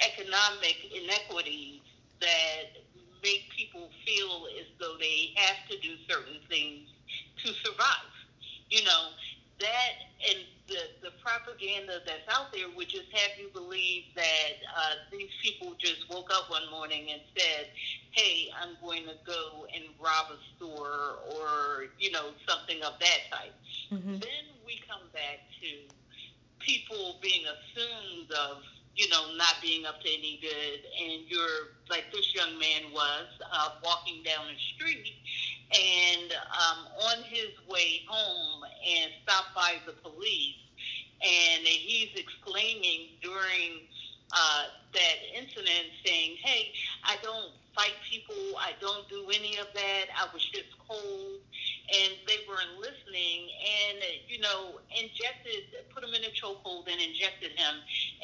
economic 0.00 0.76
inequities 0.94 1.80
that 2.20 2.80
make 3.22 3.50
people 3.56 3.90
feel 4.06 4.46
as 4.58 4.66
though 4.78 4.96
they 4.98 5.32
have 5.36 5.68
to 5.68 5.78
do 5.78 5.94
certain 6.08 6.40
things 6.48 6.88
to 7.44 7.52
survive. 7.64 8.14
You 8.70 8.84
know, 8.84 9.08
that 9.58 9.92
and 10.28 10.38
the, 10.68 11.08
the 11.08 11.10
propaganda 11.22 11.98
that's 12.06 12.28
out 12.30 12.52
there 12.52 12.66
would 12.76 12.88
just 12.88 13.10
have 13.12 13.30
you 13.38 13.48
believe 13.52 14.04
that 14.14 14.54
uh, 14.76 14.94
these 15.10 15.30
people 15.42 15.74
just 15.78 16.08
woke 16.08 16.30
up 16.32 16.48
one 16.48 16.70
morning 16.70 17.08
and 17.10 17.20
said, 17.36 17.66
hey, 18.12 18.50
I'm 18.60 18.76
going 18.82 19.04
to 19.04 19.14
go 19.26 19.66
and 19.74 19.84
rob 19.98 20.30
a 20.30 20.38
store 20.56 21.18
or, 21.34 21.86
you 21.98 22.12
know, 22.12 22.30
something 22.48 22.76
of 22.82 22.94
that 23.00 23.20
type. 23.30 23.54
Mm-hmm. 23.92 24.12
Then 24.12 24.44
we 24.66 24.80
come 24.88 25.08
back 25.12 25.40
to 25.60 25.68
people 26.60 27.16
being 27.22 27.44
assumed 27.46 28.30
of, 28.32 28.62
you 28.94 29.08
know, 29.08 29.34
not 29.36 29.56
being 29.62 29.86
up 29.86 30.00
to 30.02 30.08
any 30.08 30.38
good. 30.40 30.80
And 31.02 31.22
you're, 31.26 31.74
like 31.88 32.04
this 32.12 32.34
young 32.34 32.58
man 32.58 32.92
was, 32.92 33.26
uh, 33.52 33.70
walking 33.84 34.22
down 34.22 34.46
the 34.46 34.58
street 34.74 35.14
and 35.72 36.32
um, 36.32 36.86
on 37.08 37.22
his 37.24 37.50
way 37.68 38.02
home 38.08 38.62
and 38.64 39.10
stopped 39.22 39.54
by 39.54 39.74
the 39.86 39.92
police. 39.92 40.56
And 41.22 41.66
he's 41.66 42.08
exclaiming 42.16 43.08
during 43.22 43.86
uh, 44.32 44.64
that 44.94 45.16
incident, 45.36 45.92
saying, 46.04 46.36
"Hey, 46.42 46.72
I 47.04 47.16
don't 47.22 47.52
fight 47.76 47.92
people. 48.08 48.56
I 48.56 48.72
don't 48.80 49.06
do 49.08 49.26
any 49.28 49.58
of 49.58 49.66
that. 49.74 50.04
I 50.16 50.32
was 50.32 50.42
just 50.48 50.70
cold." 50.88 51.40
And 51.92 52.12
they 52.26 52.38
weren't 52.48 52.78
listening, 52.78 53.50
and 53.58 53.89
you 54.28 54.40
know, 54.40 54.80
injected, 54.90 55.64
put 55.94 56.04
him 56.04 56.14
in 56.14 56.24
a 56.24 56.32
chokehold, 56.32 56.90
and 56.90 57.00
injected 57.00 57.52
him. 57.52 57.74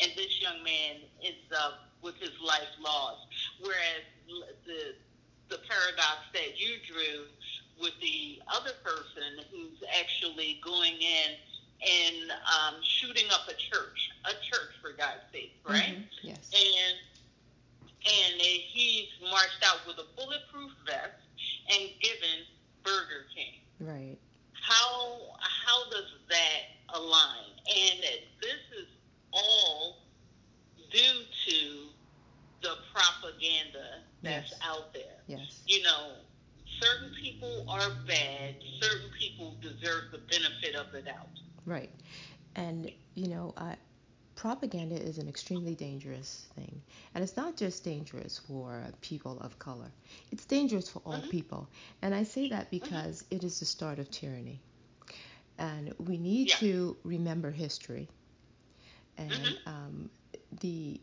And 0.03 0.13
this 0.17 0.41
young 0.41 0.63
man 0.63 1.03
is 1.23 1.37
uh, 1.57 1.73
with 2.03 2.17
his 2.17 2.33
life 2.45 2.71
lost. 2.81 3.27
Whereas 3.61 4.05
the 4.67 4.95
the 5.49 5.59
paradox 5.69 6.27
that 6.33 6.59
you 6.59 6.75
drew 6.83 7.27
with 7.81 7.93
the 8.01 8.41
other 8.49 8.73
person 8.83 9.45
who's 9.51 9.83
actually 10.01 10.61
going 10.65 10.95
in 10.95 11.37
and 11.83 12.31
um, 12.31 12.75
shooting 12.83 13.27
up 13.31 13.47
a 13.49 13.55
church, 13.55 14.11
a 14.25 14.33
church 14.43 14.75
for 14.81 14.93
God's 14.97 15.23
sake, 15.33 15.55
right? 15.69 15.95
Mm-hmm. 15.95 16.29
Yes. 16.29 16.51
And 16.55 16.97
and 18.07 18.41
he's 18.41 19.09
marched 19.21 19.65
out 19.65 19.87
with 19.87 19.99
a 19.99 20.07
bulletproof 20.17 20.73
vest 20.87 21.23
and 21.71 21.91
given 22.01 22.47
Burger 22.85 23.27
King. 23.35 23.61
Right. 23.81 24.19
How 24.67 25.19
how 25.41 25.91
does 25.91 26.11
that 26.29 26.99
align? 26.99 27.53
And 27.69 28.01
this 28.41 28.81
is 28.81 28.89
all 29.33 29.99
due 30.91 31.23
to 31.47 31.87
the 32.63 32.75
propaganda 32.93 34.03
that's 34.23 34.51
yes. 34.51 34.61
out 34.65 34.93
there. 34.93 35.19
Yes. 35.29 35.63
You 35.67 35.83
know, 35.83 36.15
certain 36.81 37.13
people 37.23 37.65
are 37.69 37.91
bad, 38.07 38.57
certain 38.81 39.11
people 39.19 39.55
deserve 39.61 40.11
the 40.11 40.19
benefit 40.19 40.75
of 40.75 40.91
the 40.93 41.03
doubt. 41.03 41.29
Right. 41.65 41.91
And, 42.57 42.91
you 43.15 43.29
know, 43.29 43.55
uh, 43.57 43.75
propaganda 44.47 44.95
is 44.95 45.19
an 45.19 45.29
extremely 45.29 45.75
dangerous 45.75 46.47
thing. 46.55 46.81
And 47.13 47.25
it's 47.25 47.37
not 47.37 47.57
just 47.57 47.83
dangerous 47.83 48.41
for 48.47 48.81
people 49.01 49.41
of 49.41 49.59
color, 49.59 49.91
it's 50.31 50.45
dangerous 50.45 50.89
for 50.89 51.03
all 51.05 51.15
mm-hmm. 51.15 51.31
people. 51.31 51.69
And 52.01 52.15
I 52.15 52.23
say 52.23 52.51
that 52.51 52.67
mm-hmm. 52.67 52.77
because 52.79 53.25
mm-hmm. 53.25 53.35
it 53.35 53.43
is 53.43 53.59
the 53.59 53.65
start 53.65 53.99
of 53.99 54.09
tyranny. 54.09 54.61
And 55.59 55.93
we 55.99 56.17
need 56.17 56.51
yeah. 56.51 56.57
to 56.59 56.97
remember 57.03 57.51
history. 57.51 58.09
And 59.19 59.33
mm-hmm. 59.33 59.69
um, 59.69 60.11
the, 60.61 61.01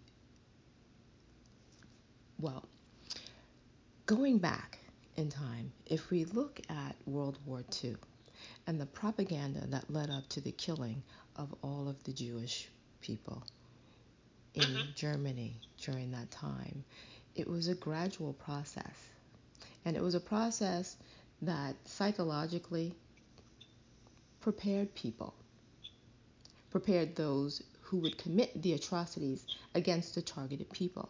well, 2.40 2.64
going 4.06 4.38
back 4.38 4.80
in 5.18 5.28
time, 5.28 5.74
if 5.86 6.10
we 6.12 6.24
look 6.24 6.62
at 6.70 6.96
World 7.06 7.40
War 7.46 7.62
II 7.84 7.98
and 8.68 8.80
the 8.80 8.86
propaganda 8.86 9.68
that 9.68 9.92
led 9.92 10.10
up 10.10 10.30
to 10.30 10.40
the 10.40 10.54
killing 10.54 11.04
of 11.36 11.54
all 11.62 11.90
of 11.90 12.02
the 12.06 12.14
Jewish 12.14 12.70
people 13.04 13.44
in 14.56 14.64
mm-hmm. 14.64 14.90
Germany 14.96 15.56
during 15.80 16.12
that 16.12 16.32
time. 16.32 16.84
It 17.36 17.48
was 17.48 17.68
a 17.68 17.76
gradual 17.76 18.34
process. 18.34 18.96
And 19.86 19.96
it 19.96 20.02
was 20.02 20.16
a 20.16 20.20
process 20.20 20.96
that 21.42 21.76
psychologically 21.86 22.96
prepared 24.42 24.96
people, 24.96 25.36
prepared 26.72 27.16
those 27.16 27.62
who 27.82 27.98
would 27.98 28.18
commit 28.18 28.60
the 28.62 28.74
atrocities 28.74 29.46
against 29.76 30.16
the 30.16 30.22
targeted 30.22 30.72
people. 30.72 31.10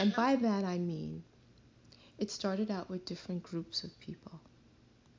And 0.00 0.14
by 0.14 0.34
mm-hmm. 0.34 0.44
that 0.44 0.64
I 0.64 0.78
mean 0.78 1.22
it 2.18 2.30
started 2.30 2.70
out 2.70 2.88
with 2.88 3.04
different 3.04 3.42
groups 3.42 3.82
of 3.84 3.98
people, 3.98 4.40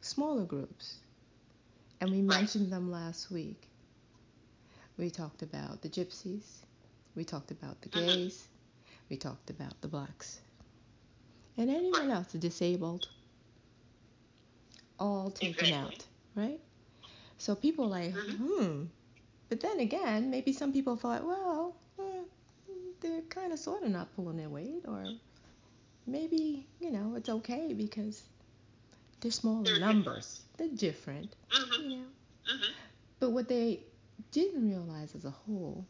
smaller 0.02 0.46
groups. 0.46 1.00
And 2.00 2.12
we 2.12 2.22
mentioned 2.22 2.72
them 2.72 2.92
last 2.92 3.30
week. 3.30 3.68
We 4.98 5.10
talked 5.10 5.42
about 5.42 5.82
the 5.82 5.90
gypsies. 5.90 6.44
We 7.16 7.24
talked 7.24 7.52
about 7.52 7.82
the 7.82 7.90
mm-hmm. 7.90 8.06
gays. 8.06 8.48
We 9.10 9.18
talked 9.18 9.50
about 9.50 9.80
the 9.82 9.88
blacks. 9.88 10.40
And 11.58 11.70
anyone 11.70 12.10
else, 12.10 12.32
the 12.32 12.38
disabled, 12.38 13.08
all 15.00 15.32
taken 15.32 15.66
exactly. 15.66 15.96
out, 15.96 16.06
right? 16.36 16.60
So 17.38 17.56
people 17.56 17.88
like, 17.88 18.14
mm-hmm. 18.14 18.46
hmm. 18.46 18.84
But 19.50 19.60
then 19.60 19.80
again, 19.80 20.32
maybe 20.32 20.54
some 20.54 20.74
people 20.74 20.96
thought, 20.96 21.24
well, 21.24 21.76
eh, 22.00 22.24
they're 23.02 23.22
kind 23.30 23.54
of 23.54 23.60
sort 23.60 23.84
of 23.84 23.90
not 23.90 24.16
pulling 24.16 24.38
their 24.38 24.50
weight, 24.50 24.84
or 24.88 25.06
maybe, 26.08 26.66
you 26.80 26.92
know, 26.92 27.14
it's 27.16 27.30
okay 27.30 27.74
because 27.74 28.24
they're 29.22 29.32
smaller 29.32 29.64
they're 29.64 29.80
numbers. 29.80 30.42
Different. 30.58 30.80
They're 30.80 30.90
different, 30.92 31.36
mm-hmm. 31.52 31.90
you 31.90 31.98
know. 31.98 32.04
Mm-hmm. 32.52 32.72
But 33.20 33.32
what 33.32 33.48
they 33.48 33.82
didn't 34.32 34.64
realize 34.64 35.16
as 35.16 35.26
a 35.26 35.30
whole, 35.30 35.86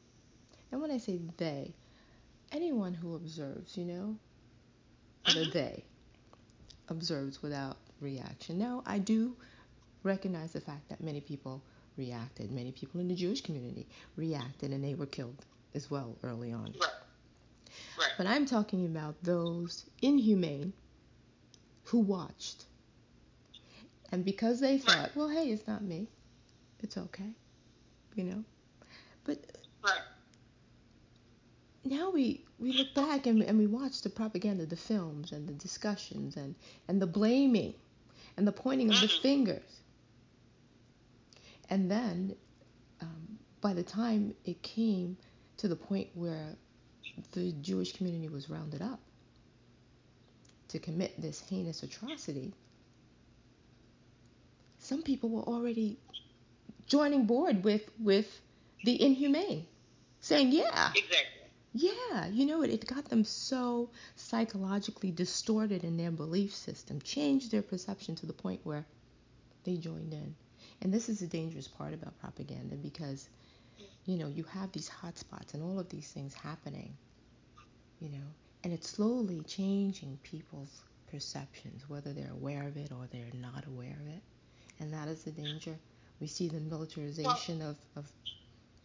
and 0.71 0.81
when 0.81 0.91
I 0.91 0.97
say 0.97 1.19
they, 1.37 1.73
anyone 2.51 2.93
who 2.93 3.15
observes, 3.15 3.77
you 3.77 3.85
know, 3.85 4.17
mm-hmm. 5.25 5.39
the 5.39 5.49
they 5.51 5.83
observes 6.89 7.41
without 7.41 7.77
reaction. 8.01 8.57
Now, 8.57 8.83
I 8.85 8.99
do 8.99 9.35
recognize 10.03 10.53
the 10.53 10.61
fact 10.61 10.89
that 10.89 11.01
many 11.01 11.21
people 11.21 11.61
reacted. 11.97 12.51
Many 12.51 12.71
people 12.71 12.99
in 12.99 13.07
the 13.07 13.15
Jewish 13.15 13.41
community 13.41 13.87
reacted 14.15 14.71
and 14.71 14.83
they 14.83 14.95
were 14.95 15.05
killed 15.05 15.45
as 15.73 15.89
well 15.89 16.17
early 16.23 16.51
on. 16.51 16.65
Right. 16.65 16.89
Right. 17.97 18.11
But 18.17 18.27
I'm 18.27 18.45
talking 18.45 18.85
about 18.85 19.15
those 19.23 19.85
inhumane 20.01 20.73
who 21.83 21.99
watched. 21.99 22.65
And 24.11 24.23
because 24.23 24.59
they 24.59 24.77
thought, 24.77 24.97
right. 24.97 25.15
well, 25.15 25.29
hey, 25.29 25.51
it's 25.51 25.67
not 25.67 25.83
me, 25.83 26.07
it's 26.81 26.97
okay 26.97 27.33
you 28.15 28.23
know. 28.23 28.43
But 29.25 29.39
right. 29.83 30.01
now 31.83 32.11
we 32.11 32.45
we 32.59 32.73
look 32.73 32.93
back 32.93 33.25
and, 33.25 33.41
and 33.41 33.57
we 33.57 33.67
watch 33.67 34.01
the 34.01 34.09
propaganda, 34.09 34.65
the 34.65 34.75
films, 34.75 35.31
and 35.31 35.47
the 35.47 35.53
discussions, 35.53 36.37
and 36.37 36.55
and 36.87 37.01
the 37.01 37.07
blaming, 37.07 37.73
and 38.37 38.47
the 38.47 38.51
pointing 38.51 38.89
of 38.89 38.99
the 38.99 39.07
mm-hmm. 39.07 39.21
fingers. 39.21 39.79
And 41.69 41.89
then, 41.89 42.35
um, 43.01 43.39
by 43.61 43.73
the 43.73 43.83
time 43.83 44.35
it 44.45 44.61
came 44.61 45.17
to 45.57 45.67
the 45.67 45.75
point 45.75 46.09
where 46.13 46.55
the 47.31 47.51
Jewish 47.61 47.93
community 47.93 48.27
was 48.27 48.49
rounded 48.49 48.81
up 48.81 48.99
to 50.67 50.79
commit 50.79 51.19
this 51.21 51.39
heinous 51.39 51.83
atrocity, 51.83 52.53
some 54.79 55.01
people 55.01 55.29
were 55.29 55.43
already 55.43 55.97
joining 56.93 57.25
board 57.25 57.63
with 57.63 57.89
with 57.99 58.29
the 58.83 58.95
inhumane, 59.01 59.65
saying, 60.19 60.51
"Yeah, 60.51 60.91
exactly, 60.95 61.49
yeah." 61.73 62.27
You 62.27 62.45
know, 62.45 62.61
it, 62.61 62.69
it 62.69 62.85
got 62.85 63.05
them 63.05 63.23
so 63.23 63.89
psychologically 64.15 65.11
distorted 65.11 65.83
in 65.83 65.97
their 65.97 66.11
belief 66.11 66.53
system, 66.53 67.01
changed 67.01 67.49
their 67.51 67.63
perception 67.63 68.15
to 68.17 68.27
the 68.27 68.33
point 68.45 68.61
where 68.63 68.85
they 69.63 69.77
joined 69.77 70.13
in. 70.13 70.35
And 70.81 70.93
this 70.93 71.09
is 71.09 71.19
the 71.19 71.27
dangerous 71.27 71.67
part 71.67 71.93
about 71.93 72.19
propaganda 72.19 72.75
because, 72.75 73.29
you 74.05 74.17
know, 74.17 74.27
you 74.27 74.43
have 74.43 74.71
these 74.71 74.89
hotspots 74.89 75.55
and 75.55 75.63
all 75.63 75.79
of 75.79 75.89
these 75.89 76.11
things 76.11 76.33
happening, 76.35 76.93
you 78.01 78.09
know, 78.09 78.27
and 78.63 78.71
it's 78.71 78.89
slowly 78.89 79.41
changing 79.47 80.19
people's 80.21 80.83
perceptions, 81.09 81.89
whether 81.89 82.13
they're 82.13 82.37
aware 82.41 82.67
of 82.67 82.77
it 82.77 82.91
or 82.91 83.07
they're 83.11 83.39
not 83.41 83.65
aware 83.65 83.97
of 84.01 84.07
it. 84.07 84.21
And 84.79 84.93
that 84.93 85.07
is 85.07 85.23
the 85.23 85.31
danger 85.31 85.75
we 86.23 86.27
see 86.27 86.47
the 86.47 86.61
militarization 86.61 87.59
well, 87.59 87.71
of, 87.71 87.77
of 87.97 88.05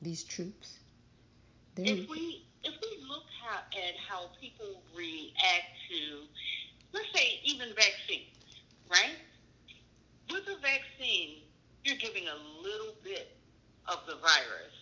these 0.03 0.25
troops. 0.25 0.81
There 1.77 1.87
if 1.87 2.11
we 2.11 2.45
if 2.65 2.75
we 2.83 3.07
look 3.09 3.23
how, 3.41 3.59
at 3.59 3.95
how 4.09 4.31
people 4.41 4.83
react 4.93 5.71
to, 5.89 6.27
let's 6.93 7.07
say, 7.15 7.39
even 7.45 7.69
vaccines, 7.77 8.35
right? 8.91 9.15
With 10.29 10.49
a 10.49 10.61
vaccine, 10.61 11.37
you're 11.85 11.97
giving 11.99 12.25
a 12.27 12.61
little 12.61 12.95
bit 13.05 13.37
of 13.87 13.99
the 14.09 14.17
virus, 14.17 14.75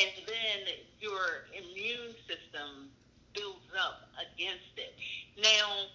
and 0.00 0.24
then 0.24 0.72
your 1.00 1.50
immune 1.50 2.14
system 2.28 2.90
builds 3.34 3.66
up 3.76 4.08
against 4.22 4.70
it. 4.76 4.94
Now, 5.42 5.86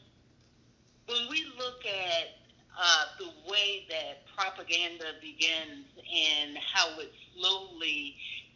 when 1.08 1.30
we 1.30 1.46
look 1.58 1.86
at 1.86 2.41
uh, 2.80 3.06
the 3.20 3.30
way 3.50 3.86
that 3.90 4.26
propaganda 4.36 5.06
begins 5.22 5.86
and 5.98 6.58
how 6.58 6.88
it 7.00 7.12
slowly 7.36 8.16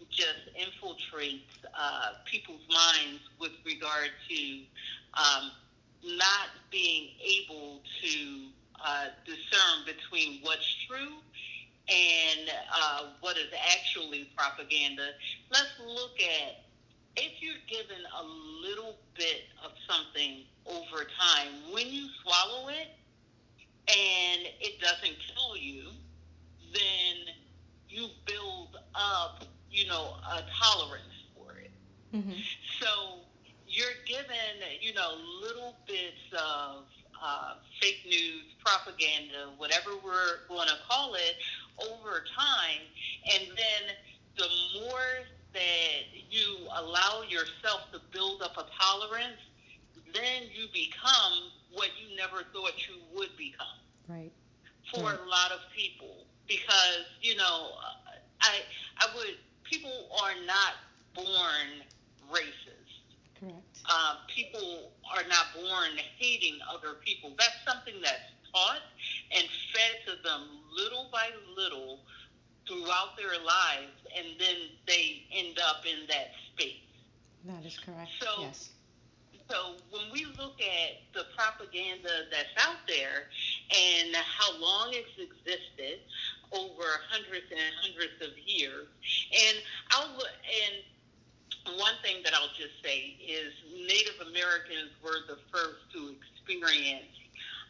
just 0.09 0.49
infiltrates 0.57 1.41
uh, 1.77 2.13
people's 2.25 2.61
minds 2.69 3.21
with 3.39 3.51
regard 3.65 4.09
to 4.29 4.61
um, 5.13 5.51
not 6.03 6.49
being 6.71 7.09
able 7.19 7.81
to 8.01 8.47
uh, 8.83 9.05
discern 9.25 9.85
between 9.85 10.39
what's 10.43 10.85
true 10.87 11.15
and 11.87 12.49
uh, 12.73 13.03
what 13.21 13.37
is 13.37 13.51
actually 13.71 14.29
propaganda. 14.35 15.09
Let's 15.51 15.71
look 15.85 16.19
at 16.19 16.65
if 17.17 17.31
you're 17.41 17.53
given 17.67 18.03
a 18.19 18.23
little 18.67 18.95
bit 19.17 19.43
of 19.63 19.71
something 19.87 20.43
over 20.65 21.05
time, 21.19 21.73
when 21.73 21.87
you 21.87 22.07
swallow 22.23 22.67
it, 22.69 22.89
and 23.87 24.47
it 24.59 24.79
doesn't 24.79 25.15
kill 25.19 25.57
you, 25.57 25.89
then 26.73 27.35
you 27.89 28.07
build 28.25 28.77
up, 28.95 29.43
you 29.71 29.87
know, 29.87 30.15
a 30.31 30.43
tolerance 30.61 31.03
for 31.35 31.57
it. 31.57 31.71
Mm-hmm. 32.13 32.33
So 32.79 33.19
you're 33.67 33.87
given, 34.05 34.25
you 34.81 34.93
know, 34.93 35.17
little 35.41 35.75
bits 35.87 36.31
of 36.33 36.85
uh, 37.23 37.55
fake 37.81 38.01
news, 38.05 38.43
propaganda, 38.63 39.51
whatever 39.57 39.91
we're 40.03 40.47
going 40.47 40.67
to 40.67 40.75
call 40.89 41.13
it, 41.15 41.35
over 41.91 42.23
time, 42.37 42.81
and 43.33 43.49
then 43.49 43.95
the 44.37 44.47
more 44.79 45.25
that 45.53 46.03
you 46.29 46.57
allow 46.77 47.23
yourself 47.27 47.91
to 47.91 47.99
build 48.11 48.41
up 48.41 48.57
a 48.57 48.65
tolerance, 48.81 49.39
then 50.13 50.43
you 50.53 50.67
become 50.73 51.51
what 51.75 51.89
you 51.99 52.15
never 52.15 52.43
thought 52.53 52.73
you 52.87 52.95
would 53.15 53.35
become. 53.37 53.79
Right. 54.07 54.31
For 54.93 55.03
right. 55.03 55.19
a 55.19 55.29
lot 55.29 55.51
of 55.51 55.59
people, 55.75 56.25
because 56.47 57.05
you 57.21 57.35
know, 57.35 57.71
I 58.41 58.61
I 58.97 59.07
would 59.15 59.35
people 59.63 60.09
are 60.23 60.33
not 60.45 60.73
born 61.13 61.83
racist. 62.31 62.85
Correct. 63.39 63.81
Uh, 63.89 64.15
people 64.27 64.91
are 65.13 65.23
not 65.27 65.45
born 65.55 65.91
hating 66.17 66.57
other 66.71 66.95
people. 67.03 67.33
That's 67.37 67.57
something 67.67 67.95
that's 68.01 68.31
taught 68.53 68.81
and 69.35 69.45
fed 69.73 69.95
to 70.07 70.23
them 70.23 70.41
little 70.75 71.09
by 71.11 71.29
little 71.55 71.99
throughout 72.67 73.17
their 73.17 73.37
lives, 73.43 73.93
and 74.17 74.27
then 74.39 74.55
they 74.87 75.23
end 75.31 75.59
up 75.67 75.85
in 75.85 76.07
that 76.07 76.31
space. 76.51 76.81
That 77.45 77.65
is 77.65 77.77
correct. 77.77 78.09
So, 78.19 78.41
yes. 78.41 78.69
So 79.49 79.75
when 79.91 80.11
we 80.11 80.25
look 80.37 80.59
at 80.59 81.05
the 81.13 81.25
propaganda 81.37 82.25
that's 82.31 82.49
out 82.65 82.81
there 82.87 83.29
and 83.69 84.15
how 84.15 84.59
long 84.59 84.89
it's 84.91 85.13
existed, 85.19 85.99
over 86.55 86.87
hundreds 87.09 87.49
and 87.51 87.73
hundreds 87.81 88.15
of 88.21 88.37
years. 88.47 88.87
And 89.33 89.57
I'll 89.91 90.15
and 90.15 91.77
one 91.79 91.93
thing 92.03 92.21
that 92.23 92.33
I'll 92.33 92.53
just 92.53 92.77
say 92.83 93.17
is 93.19 93.53
Native 93.73 94.21
Americans 94.29 94.93
were 95.03 95.25
the 95.27 95.37
first 95.51 95.81
to 95.93 96.13
experience 96.13 97.09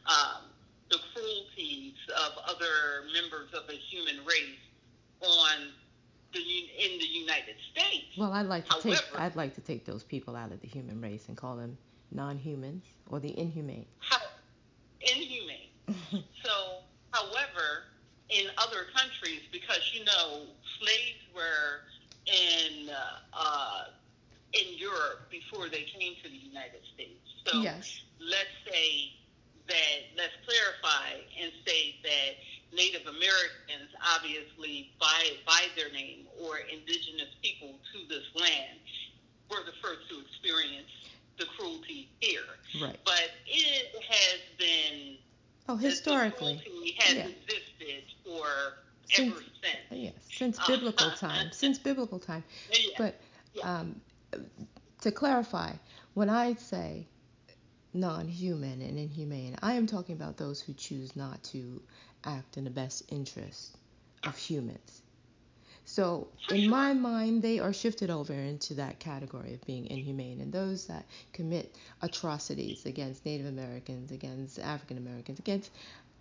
um, 0.05 0.51
the 0.91 0.99
cruelties 1.13 1.95
of 2.27 2.37
other 2.45 3.07
members 3.13 3.53
of 3.53 3.67
the 3.67 3.73
human 3.73 4.23
race 4.25 4.59
on 5.21 5.71
the 6.39 6.85
in 6.85 6.99
the 6.99 7.05
United 7.05 7.55
States. 7.71 8.17
Well, 8.17 8.31
I'd 8.31 8.47
like 8.47 8.65
to 8.65 8.73
However, 8.73 8.89
take 8.89 9.19
I'd 9.19 9.35
like 9.35 9.55
to 9.55 9.61
take 9.61 9.85
those 9.85 10.03
people 10.03 10.35
out 10.35 10.51
of 10.51 10.61
the 10.61 10.67
human 10.67 11.01
race 11.01 11.27
and 11.27 11.37
call 11.37 11.55
them 11.55 11.77
non-humans 12.11 12.85
or 13.09 13.19
the 13.19 13.37
inhumane. 13.37 13.85
How, 13.99 14.17
inhumane. 15.01 15.69
so, 16.43 16.79
however, 17.11 17.85
in 18.29 18.47
other 18.57 18.85
countries, 18.95 19.41
because 19.51 19.91
you 19.93 20.05
know, 20.05 20.43
slaves 20.79 21.21
were 21.33 21.81
in 22.25 22.89
uh, 22.89 22.93
uh, 23.33 23.83
in 24.53 24.77
Europe 24.77 25.29
before 25.29 25.69
they 25.69 25.83
came 25.83 26.13
to 26.23 26.29
the 26.29 26.37
United 26.37 26.81
States. 26.93 27.19
So, 27.45 27.61
yes. 27.61 28.01
let's 28.19 28.55
say 28.69 29.13
that 29.67 29.97
let's 30.17 30.33
clarify 30.45 31.21
and 31.41 31.51
say 31.65 31.95
that 32.03 32.35
Native 32.73 33.07
Americans, 33.07 33.91
obviously 34.15 34.91
by 34.99 35.37
by 35.45 35.65
their 35.75 35.91
name 35.91 36.27
or 36.41 36.57
indigenous 36.57 37.29
people 37.41 37.79
to 37.93 38.07
this 38.07 38.25
land, 38.35 38.79
were 39.49 39.63
the 39.65 39.75
first 39.81 40.09
to 40.09 40.19
experience 40.19 40.89
the 41.37 41.45
cruelty 41.57 42.09
here. 42.19 42.41
Right. 42.81 42.97
But 43.05 43.31
it 43.45 43.95
has 44.09 44.39
been 44.57 45.17
oh 45.69 45.75
historically 45.75 46.61
has 46.99 47.15
yeah. 47.15 47.27
existed 47.27 48.03
for 48.25 48.47
since, 49.09 49.33
ever 49.33 49.43
since. 49.61 49.77
Yes, 49.91 50.13
since 50.31 50.59
biblical 50.67 51.11
time. 51.19 51.49
since 51.51 51.77
biblical 51.77 52.19
time. 52.19 52.43
Yeah. 52.71 52.95
But 52.97 53.21
um, 53.63 54.01
to 55.01 55.11
clarify, 55.11 55.71
when 56.13 56.29
I 56.29 56.53
say 56.55 57.07
non-human 57.93 58.81
and 58.81 58.97
inhumane, 58.97 59.55
I 59.61 59.73
am 59.73 59.87
talking 59.87 60.15
about 60.15 60.37
those 60.37 60.59
who 60.59 60.73
choose 60.73 61.15
not 61.15 61.41
to 61.45 61.81
act 62.25 62.57
in 62.57 62.63
the 62.63 62.69
best 62.69 63.03
interest 63.09 63.77
of 64.23 64.37
humans. 64.37 65.01
So, 65.87 66.29
in 66.49 66.67
my 66.67 66.93
mind, 66.93 67.43
they 67.43 67.59
are 67.59 67.71
shifted 67.71 68.09
over 68.09 68.33
into 68.33 68.73
that 68.75 68.99
category 68.99 69.53
of 69.53 69.63
being 69.65 69.85
inhumane. 69.85 70.41
And 70.41 70.51
those 70.51 70.87
that 70.87 71.05
commit 71.31 71.75
atrocities 72.01 72.87
against 72.87 73.23
Native 73.23 73.45
Americans, 73.45 74.11
against 74.11 74.57
African 74.57 74.97
Americans, 74.97 75.37
against 75.37 75.69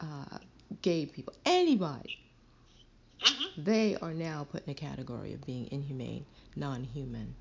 uh, 0.00 0.38
gay 0.82 1.06
people, 1.06 1.32
anybody, 1.46 2.18
mm-hmm. 3.22 3.64
they 3.64 3.96
are 3.96 4.12
now 4.12 4.46
put 4.50 4.66
in 4.66 4.70
a 4.70 4.74
category 4.74 5.32
of 5.32 5.44
being 5.46 5.66
inhumane, 5.70 6.26
non 6.56 6.84
human. 6.84 7.34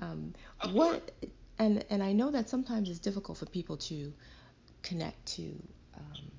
Um, 0.00 0.34
what 0.72 1.12
and 1.60 1.84
and 1.88 2.02
I 2.02 2.12
know 2.12 2.32
that 2.32 2.48
sometimes 2.48 2.90
it's 2.90 2.98
difficult 2.98 3.38
for 3.38 3.46
people 3.46 3.76
to 3.76 4.12
connect 4.82 5.24
to 5.36 5.54
um, 5.96 6.30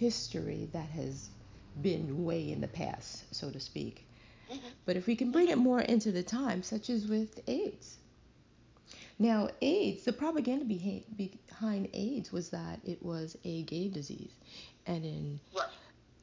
history 0.00 0.66
that 0.72 0.88
has 0.88 1.28
been 1.82 2.24
way 2.24 2.50
in 2.50 2.62
the 2.62 2.68
past, 2.68 3.32
so 3.34 3.50
to 3.50 3.60
speak. 3.60 4.06
Mm-hmm. 4.50 4.68
But 4.86 4.96
if 4.96 5.06
we 5.06 5.14
can 5.14 5.30
bring 5.30 5.48
it 5.48 5.58
more 5.58 5.82
into 5.82 6.10
the 6.10 6.22
time, 6.22 6.62
such 6.62 6.88
as 6.88 7.06
with 7.06 7.38
AIDS. 7.46 7.98
Now, 9.18 9.50
AIDS, 9.60 10.04
the 10.04 10.14
propaganda 10.14 10.64
behind 10.64 11.88
AIDS 11.92 12.32
was 12.32 12.48
that 12.48 12.80
it 12.82 13.02
was 13.02 13.36
a 13.44 13.62
gay 13.64 13.88
disease. 13.88 14.32
And 14.86 15.04
in 15.04 15.40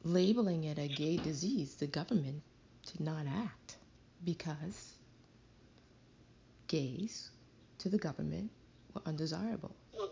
labeling 0.02 0.64
it 0.64 0.78
a 0.78 0.88
gay 0.88 1.16
disease, 1.16 1.76
the 1.76 1.86
government 1.86 2.42
did 2.84 3.00
not 3.00 3.26
act 3.28 3.76
because 4.24 4.94
gays 6.66 7.30
to 7.78 7.88
the 7.88 7.98
government 7.98 8.50
were 8.92 9.02
undesirable. 9.06 9.76
Well. 9.96 10.10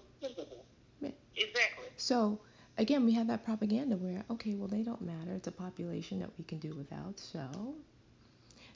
Exactly. 1.36 1.86
So, 1.96 2.38
again, 2.78 3.04
we 3.04 3.12
have 3.12 3.26
that 3.28 3.44
propaganda 3.44 3.96
where, 3.96 4.24
okay, 4.30 4.54
well, 4.54 4.68
they 4.68 4.82
don't 4.82 5.02
matter. 5.02 5.32
It's 5.32 5.48
a 5.48 5.52
population 5.52 6.20
that 6.20 6.30
we 6.38 6.44
can 6.44 6.58
do 6.58 6.74
without. 6.74 7.18
So, 7.18 7.74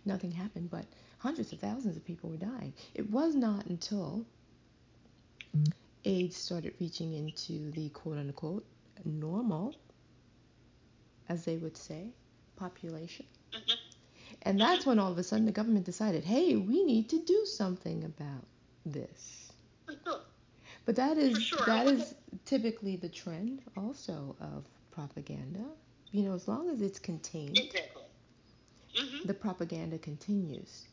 nothing 0.04 0.30
happened, 0.30 0.70
but 0.70 0.86
hundreds 1.18 1.52
of 1.52 1.60
thousands 1.60 1.96
of 1.96 2.04
people 2.04 2.30
were 2.30 2.36
dying. 2.36 2.72
It 2.94 3.10
was 3.10 3.34
not 3.34 3.66
until 3.66 4.24
AIDS 6.04 6.36
started 6.36 6.74
reaching 6.80 7.14
into 7.14 7.70
the 7.72 7.88
quote 7.90 8.18
unquote 8.18 8.64
normal, 9.04 9.76
as 11.28 11.44
they 11.44 11.56
would 11.56 11.76
say, 11.76 12.08
population. 12.56 13.26
Mm-hmm. 13.52 13.74
And 14.42 14.60
that's 14.60 14.86
when 14.86 14.98
all 14.98 15.12
of 15.12 15.18
a 15.18 15.22
sudden 15.22 15.44
the 15.44 15.52
government 15.52 15.84
decided, 15.84 16.24
hey, 16.24 16.56
we 16.56 16.84
need 16.84 17.10
to 17.10 17.18
do 17.18 17.44
something 17.44 18.04
about 18.04 18.44
this. 18.86 19.52
But 20.90 20.96
that 20.96 21.18
is 21.18 21.40
sure. 21.40 21.64
that 21.66 21.86
is 21.86 22.16
typically 22.44 22.96
the 22.96 23.08
trend 23.08 23.62
also 23.76 24.34
of 24.40 24.64
propaganda. 24.90 25.64
You 26.10 26.24
know, 26.24 26.34
as 26.34 26.48
long 26.48 26.68
as 26.68 26.82
it's 26.82 26.98
contained, 26.98 27.56
exactly. 27.56 28.02
mm-hmm. 28.98 29.28
the 29.28 29.34
propaganda 29.34 29.98
continues. 29.98 30.88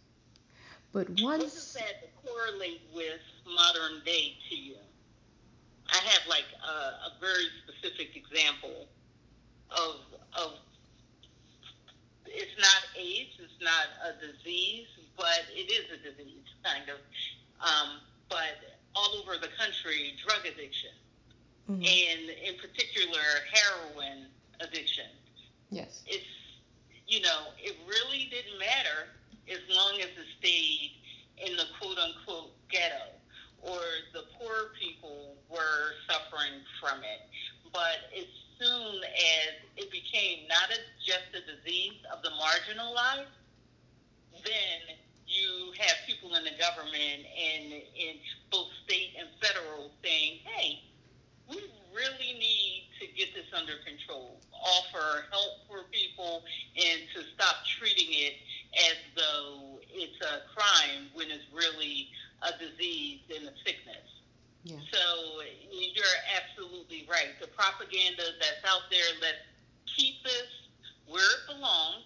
But 0.94 1.10
once 1.10 1.24
what 1.24 1.40
does 1.40 1.74
that 1.74 2.12
correlate 2.24 2.82
with 2.94 3.22
modern 3.44 4.04
day 4.06 4.36
to 4.50 4.56
you? 4.56 4.76
I 5.90 5.98
have 5.98 6.28
like 6.30 6.46
a, 6.64 6.72
a 7.08 7.14
very 7.20 7.48
specific 7.66 8.16
example 8.16 8.86
of 9.72 9.96
of 10.40 10.60
it's 12.28 12.56
not 12.60 12.84
AIDS, 12.96 13.32
it's 13.40 13.64
not 13.64 13.88
a 14.06 14.28
disease, 14.28 14.90
but 15.18 15.42
it 15.56 15.72
is 15.72 15.86
a 15.90 15.98
disease, 16.08 16.46
kind 16.64 16.88
of. 16.88 17.00
Um, 17.60 18.02
but 18.30 18.77
all 18.98 19.22
over 19.22 19.38
the 19.38 19.50
country, 19.58 20.16
drug 20.26 20.46
addiction, 20.46 20.92
mm-hmm. 21.70 21.82
and 21.82 22.30
in 22.46 22.60
particular, 22.60 23.22
heroin 23.54 24.26
addiction. 24.60 25.06
Yes. 25.70 26.04
It's, 26.08 26.26
you 27.08 27.22
know, 27.22 27.54
it 27.60 27.78
really 27.88 28.30
didn't 28.32 28.58
matter 28.60 29.14
as 29.52 29.60
long 29.70 30.00
as 30.00 30.08
it 30.08 30.28
stayed 30.40 30.92
in 31.38 31.56
the 31.56 31.66
quote 31.80 31.98
unquote 31.98 32.52
ghetto 32.70 33.14
or 33.62 33.80
the 34.14 34.24
poor 34.40 34.72
people 34.80 35.36
were 35.50 35.94
suffering 36.10 36.62
from 36.82 37.00
it. 37.00 37.30
But 37.74 38.10
as 38.18 38.26
soon 38.60 39.04
as 39.04 39.54
it 39.76 39.92
became 39.92 40.48
not 40.48 40.70
a, 40.72 40.80
just 41.06 41.30
a 41.34 41.42
disease 41.46 42.02
of 42.12 42.24
the 42.24 42.30
marginalized, 42.30 43.34
then 44.44 44.98
have 45.80 45.98
people 46.06 46.36
in 46.36 46.44
the 46.44 46.56
government 46.58 47.26
and 47.26 47.74
in 47.74 48.18
both 48.52 48.68
state 48.86 49.14
and 49.20 49.28
federal 49.42 49.92
saying, 50.04 50.40
hey, 50.44 50.82
we 51.50 51.64
really 51.94 52.34
need 52.38 52.90
to 53.00 53.08
get 53.16 53.34
this 53.34 53.48
under 53.56 53.80
control, 53.86 54.38
offer 54.54 55.26
help 55.32 55.64
for 55.68 55.88
people, 55.92 56.44
and 56.76 57.02
to 57.16 57.24
stop 57.36 57.64
treating 57.80 58.10
it 58.10 58.34
as 58.92 58.98
though 59.16 59.80
it's 59.90 60.20
a 60.22 60.46
crime 60.54 61.08
when 61.14 61.32
it's 61.32 61.46
really 61.54 62.10
a 62.44 62.52
disease 62.60 63.22
and 63.34 63.48
a 63.48 63.54
sickness. 63.66 64.06
Yeah. 64.64 64.78
So 64.92 65.42
you're 65.72 66.20
absolutely 66.36 67.08
right. 67.10 67.40
The 67.40 67.48
propaganda 67.48 68.36
that's 68.40 68.66
out 68.68 68.90
there, 68.92 69.08
let's 69.22 69.46
keep 69.86 70.22
this 70.24 70.52
where 71.08 71.24
it 71.24 71.44
belongs 71.48 72.04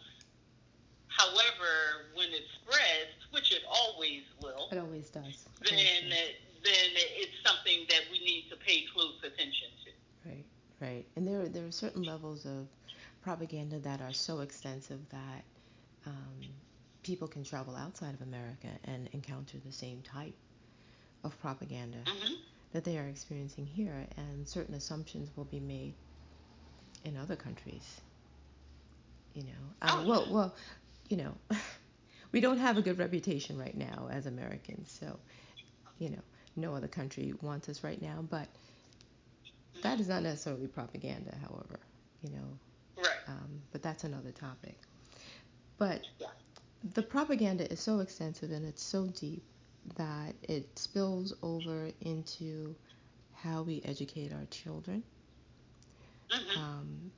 However, 1.22 2.10
when 2.16 2.30
it 2.30 2.46
spreads, 2.62 3.14
which 3.32 3.52
it 3.52 3.62
always 3.70 4.24
will, 4.42 4.68
it 4.72 4.78
always 4.78 5.10
does. 5.10 5.46
Then 5.70 6.10
then 6.64 6.90
it's 6.94 7.38
something 7.46 7.86
that 7.90 8.02
we 8.12 8.20
need 8.20 8.46
to 8.50 8.56
pay 8.58 8.86
close 8.94 9.18
attention 9.20 9.70
to. 9.86 10.30
Right, 10.30 10.46
right. 10.80 11.06
And 11.16 11.28
there 11.28 11.48
there 11.48 11.66
are 11.66 11.72
certain 11.72 12.04
levels 12.04 12.46
of 12.46 12.68
propaganda 13.22 13.80
that 13.80 14.02
are 14.02 14.14
so 14.14 14.40
extensive 14.40 15.00
that 15.10 15.44
um, 16.06 16.50
people 17.04 17.28
can 17.28 17.44
travel 17.44 17.76
outside 17.76 18.14
of 18.14 18.22
America 18.22 18.68
and 18.86 19.10
encounter 19.14 19.58
the 19.66 19.72
same 19.72 20.02
type 20.02 20.34
of 21.24 21.40
propaganda 21.40 22.00
mm-hmm. 22.06 22.34
that 22.74 22.84
they 22.84 22.98
are 22.98 23.08
experiencing 23.08 23.66
here, 23.66 24.08
and 24.18 24.48
certain 24.48 24.74
assumptions 24.76 25.30
will 25.36 25.46
be 25.46 25.60
made 25.60 25.94
in 27.04 27.18
other 27.18 27.36
countries. 27.36 28.02
You 29.34 29.44
know, 29.44 29.64
uh, 29.82 30.04
well, 30.06 30.28
well, 30.30 30.56
you 31.12 31.18
know, 31.18 31.34
we 32.32 32.40
don't 32.40 32.58
have 32.58 32.78
a 32.78 32.82
good 32.82 32.98
reputation 32.98 33.58
right 33.58 33.76
now 33.76 34.08
as 34.12 34.26
Americans. 34.26 34.98
So, 35.00 35.20
you 36.00 36.10
know, 36.10 36.22
no 36.56 36.74
other 36.74 36.88
country 36.88 37.34
wants 37.42 37.70
us 37.70 37.84
right 37.84 38.02
now. 38.02 38.24
But 38.30 38.48
that 39.84 40.00
is 40.00 40.08
not 40.08 40.24
necessarily 40.24 40.68
propaganda, 40.68 41.36
however, 41.42 41.80
you 42.24 42.32
know. 42.32 42.58
Right. 42.98 43.08
Um, 43.28 43.62
but 43.72 43.84
that's 43.84 44.04
another 44.04 44.32
topic. 44.32 44.78
But 45.78 46.02
yeah. 46.20 46.28
the 46.94 47.02
propaganda 47.02 47.70
is 47.72 47.80
so 47.80 48.00
extensive 48.00 48.52
and 48.52 48.66
it's 48.66 48.84
so 48.84 49.08
deep 49.08 49.44
that 49.98 50.36
it 50.44 50.78
spills 50.78 51.34
over 51.42 51.90
into 52.02 52.76
how 53.34 53.64
we 53.64 53.82
educate 53.84 54.32
our 54.32 54.46
children. 54.52 55.04
Mm-hmm. 56.30 56.60
Um, 56.60 57.12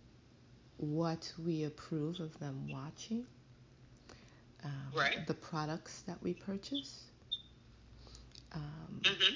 what 0.77 1.31
we 1.37 1.63
approve 1.65 2.19
of 2.19 2.37
them 2.39 2.67
watching, 2.69 3.25
um, 4.63 4.71
right. 4.95 5.25
the 5.27 5.33
products 5.33 6.01
that 6.07 6.21
we 6.21 6.33
purchase, 6.33 7.03
um, 8.53 9.01
mm-hmm. 9.01 9.35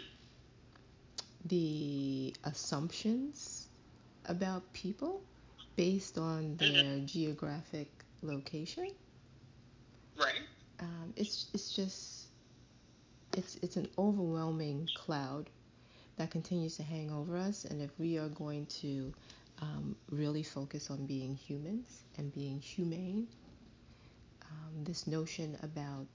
the 1.46 2.34
assumptions 2.44 3.68
about 4.26 4.72
people 4.74 5.22
based 5.76 6.18
on 6.18 6.56
their 6.58 6.84
mm-hmm. 6.84 7.06
geographic 7.06 7.90
location. 8.22 8.90
Right. 10.18 10.42
Um, 10.80 11.13
it's 11.16 11.48
it's 11.54 11.74
just 11.74 12.28
it's 13.36 13.58
it's 13.62 13.76
an 13.76 13.88
overwhelming 13.98 14.88
cloud 14.96 15.50
that 16.18 16.32
continues 16.32 16.78
to 16.78 16.84
hang 16.84 17.12
over 17.12 17.38
us, 17.38 17.66
and 17.66 17.82
if 17.82 17.92
we 18.00 18.18
are 18.18 18.30
going 18.30 18.66
to 18.66 19.13
um, 19.62 19.96
really 20.10 20.44
focus 20.44 20.90
on 20.90 21.06
being 21.06 21.36
humans 21.36 22.04
and 22.18 22.34
being 22.34 22.60
humane, 22.60 23.28
um, 24.50 24.84
this 24.84 25.08
notion 25.08 25.58
about 25.64 26.06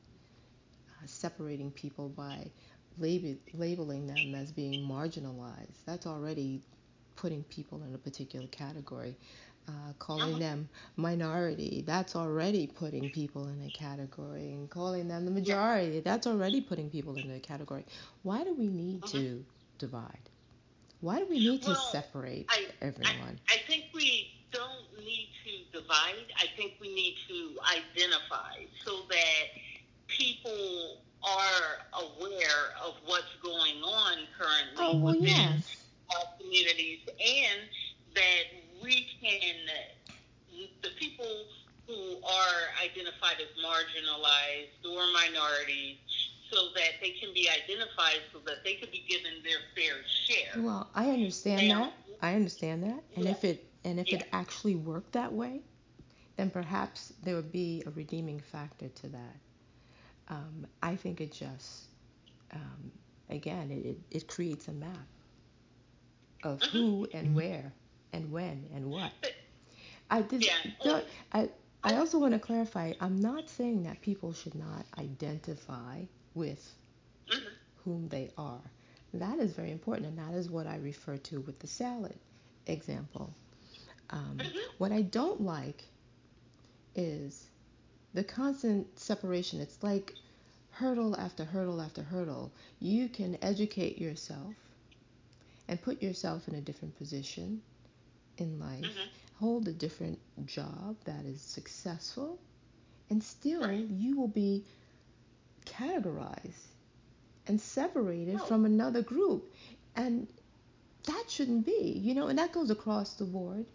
uh, 0.88 1.06
separating 1.06 1.70
people 1.70 2.08
by 2.08 2.50
lab- 2.98 3.38
labeling 3.54 4.06
them 4.06 4.34
as 4.34 4.52
being 4.52 4.86
marginalized, 4.86 5.84
that's 5.86 6.06
already 6.06 6.60
putting 7.16 7.42
people 7.44 7.82
in 7.82 7.94
a 7.94 7.98
particular 7.98 8.46
category 8.48 9.16
uh, 9.68 9.92
calling 9.98 10.38
them 10.38 10.68
minority, 10.96 11.84
that's 11.86 12.16
already 12.16 12.66
putting 12.66 13.08
people 13.10 13.46
in 13.48 13.62
a 13.64 13.70
category, 13.70 14.52
and 14.52 14.68
calling 14.68 15.08
them 15.08 15.24
the 15.24 15.30
majority, 15.30 16.00
that's 16.00 16.26
already 16.26 16.60
putting 16.60 16.90
people 16.90 17.14
in 17.16 17.30
a 17.30 17.38
category. 17.38 17.84
Why 18.22 18.42
do 18.44 18.54
we 18.54 18.66
need 18.66 19.04
uh-huh. 19.04 19.18
to 19.18 19.44
divide? 19.78 20.28
Why 21.00 21.18
do 21.18 21.26
we 21.28 21.38
need 21.38 21.64
well, 21.64 21.74
to 21.74 21.80
separate 21.90 22.46
I, 22.50 22.66
everyone? 22.80 23.40
I, 23.48 23.54
I 23.54 23.58
think 23.66 23.86
we 23.94 24.00
don't 24.00 24.00
need 24.00 24.24
to 24.24 24.31
divide. 25.72 26.26
I 26.36 26.46
think 26.56 26.74
we 26.80 26.94
need 26.94 27.16
to 27.28 27.58
identify 27.78 28.64
so 28.84 29.02
that 29.08 29.44
people 30.08 30.98
are 31.22 32.02
aware 32.02 32.74
of 32.84 32.94
what's 33.06 33.34
going 33.42 33.82
on 33.82 34.18
currently 34.38 34.78
oh, 34.78 34.98
well, 34.98 35.14
within 35.14 35.28
yes. 35.28 35.76
our 36.14 36.24
communities 36.40 37.00
and 37.08 37.60
that 38.14 38.44
we 38.82 39.06
can, 39.20 39.54
the 40.82 40.88
people 40.98 41.26
who 41.86 42.16
are 42.24 42.84
identified 42.84 43.36
as 43.40 43.48
marginalized 43.64 44.84
or 44.90 45.02
minorities, 45.12 45.96
so 46.50 46.68
that 46.74 47.00
they 47.00 47.10
can 47.10 47.32
be 47.32 47.48
identified 47.48 48.20
so 48.32 48.38
that 48.44 48.62
they 48.62 48.74
can 48.74 48.88
be 48.90 49.04
given 49.08 49.32
their 49.42 49.58
fair 49.74 49.94
share. 50.04 50.62
Well, 50.62 50.90
I 50.94 51.08
understand 51.08 51.62
and, 51.62 51.70
that. 51.70 51.92
I 52.20 52.34
understand 52.34 52.82
that. 52.82 53.02
And 53.16 53.24
yeah. 53.24 53.30
if 53.30 53.44
it 53.44 53.64
and 53.84 53.98
if 54.00 54.10
yeah. 54.10 54.18
it 54.18 54.28
actually 54.32 54.76
worked 54.76 55.12
that 55.12 55.32
way, 55.32 55.60
then 56.36 56.50
perhaps 56.50 57.12
there 57.22 57.36
would 57.36 57.52
be 57.52 57.82
a 57.86 57.90
redeeming 57.90 58.40
factor 58.40 58.88
to 58.88 59.08
that. 59.08 59.36
Um, 60.28 60.66
I 60.82 60.96
think 60.96 61.20
it 61.20 61.32
just, 61.32 61.84
um, 62.52 62.92
again, 63.28 63.70
it, 63.70 63.98
it 64.16 64.28
creates 64.28 64.68
a 64.68 64.72
map 64.72 64.96
of 66.42 66.60
mm-hmm. 66.60 66.78
who 66.78 67.08
and 67.12 67.34
where 67.34 67.72
and 68.12 68.30
when 68.30 68.66
and 68.74 68.90
what. 68.90 69.12
I 70.10 70.22
did. 70.22 70.44
Yeah. 70.44 71.00
I 71.32 71.48
I 71.84 71.96
also 71.96 72.18
want 72.18 72.34
to 72.34 72.38
clarify. 72.38 72.92
I'm 73.00 73.16
not 73.16 73.50
saying 73.50 73.82
that 73.84 74.00
people 74.02 74.32
should 74.32 74.54
not 74.54 74.86
identify 74.98 76.02
with 76.34 76.72
mm-hmm. 77.30 77.48
whom 77.84 78.08
they 78.08 78.30
are. 78.38 78.60
That 79.14 79.38
is 79.38 79.52
very 79.52 79.72
important, 79.72 80.08
and 80.08 80.18
that 80.18 80.34
is 80.34 80.48
what 80.48 80.66
I 80.66 80.76
refer 80.76 81.16
to 81.16 81.40
with 81.40 81.58
the 81.58 81.66
salad 81.66 82.18
example. 82.66 83.34
Um, 84.12 84.38
mm-hmm. 84.38 84.58
What 84.78 84.92
I 84.92 85.02
don't 85.02 85.40
like 85.40 85.84
is 86.94 87.46
the 88.14 88.22
constant 88.22 88.98
separation. 88.98 89.60
It's 89.60 89.82
like 89.82 90.14
hurdle 90.70 91.16
after 91.18 91.44
hurdle 91.44 91.80
after 91.80 92.02
hurdle. 92.02 92.52
You 92.78 93.08
can 93.08 93.38
educate 93.42 93.98
yourself 93.98 94.54
and 95.68 95.80
put 95.80 96.02
yourself 96.02 96.46
in 96.48 96.54
a 96.54 96.60
different 96.60 96.96
position 96.98 97.62
in 98.38 98.58
life, 98.58 98.82
mm-hmm. 98.82 99.08
hold 99.38 99.68
a 99.68 99.72
different 99.72 100.18
job 100.46 100.96
that 101.04 101.24
is 101.24 101.40
successful, 101.40 102.38
and 103.10 103.22
still 103.22 103.62
right. 103.62 103.86
you 103.88 104.18
will 104.18 104.28
be 104.28 104.64
categorized 105.64 106.66
and 107.46 107.60
separated 107.60 108.38
oh. 108.40 108.44
from 108.44 108.64
another 108.64 109.02
group. 109.02 109.52
And 109.96 110.26
that 111.06 111.24
shouldn't 111.28 111.66
be, 111.66 112.00
you 112.02 112.14
know, 112.14 112.28
and 112.28 112.38
that 112.38 112.52
goes 112.52 112.70
across 112.70 113.14
the 113.14 113.24
board, 113.24 113.66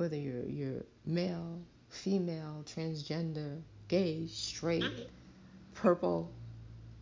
whether 0.00 0.16
you're 0.16 0.46
you're 0.46 0.82
male, 1.04 1.60
female, 1.90 2.64
transgender, 2.64 3.60
gay, 3.86 4.26
straight, 4.26 4.82
mm-hmm. 4.82 5.02
purple, 5.74 6.32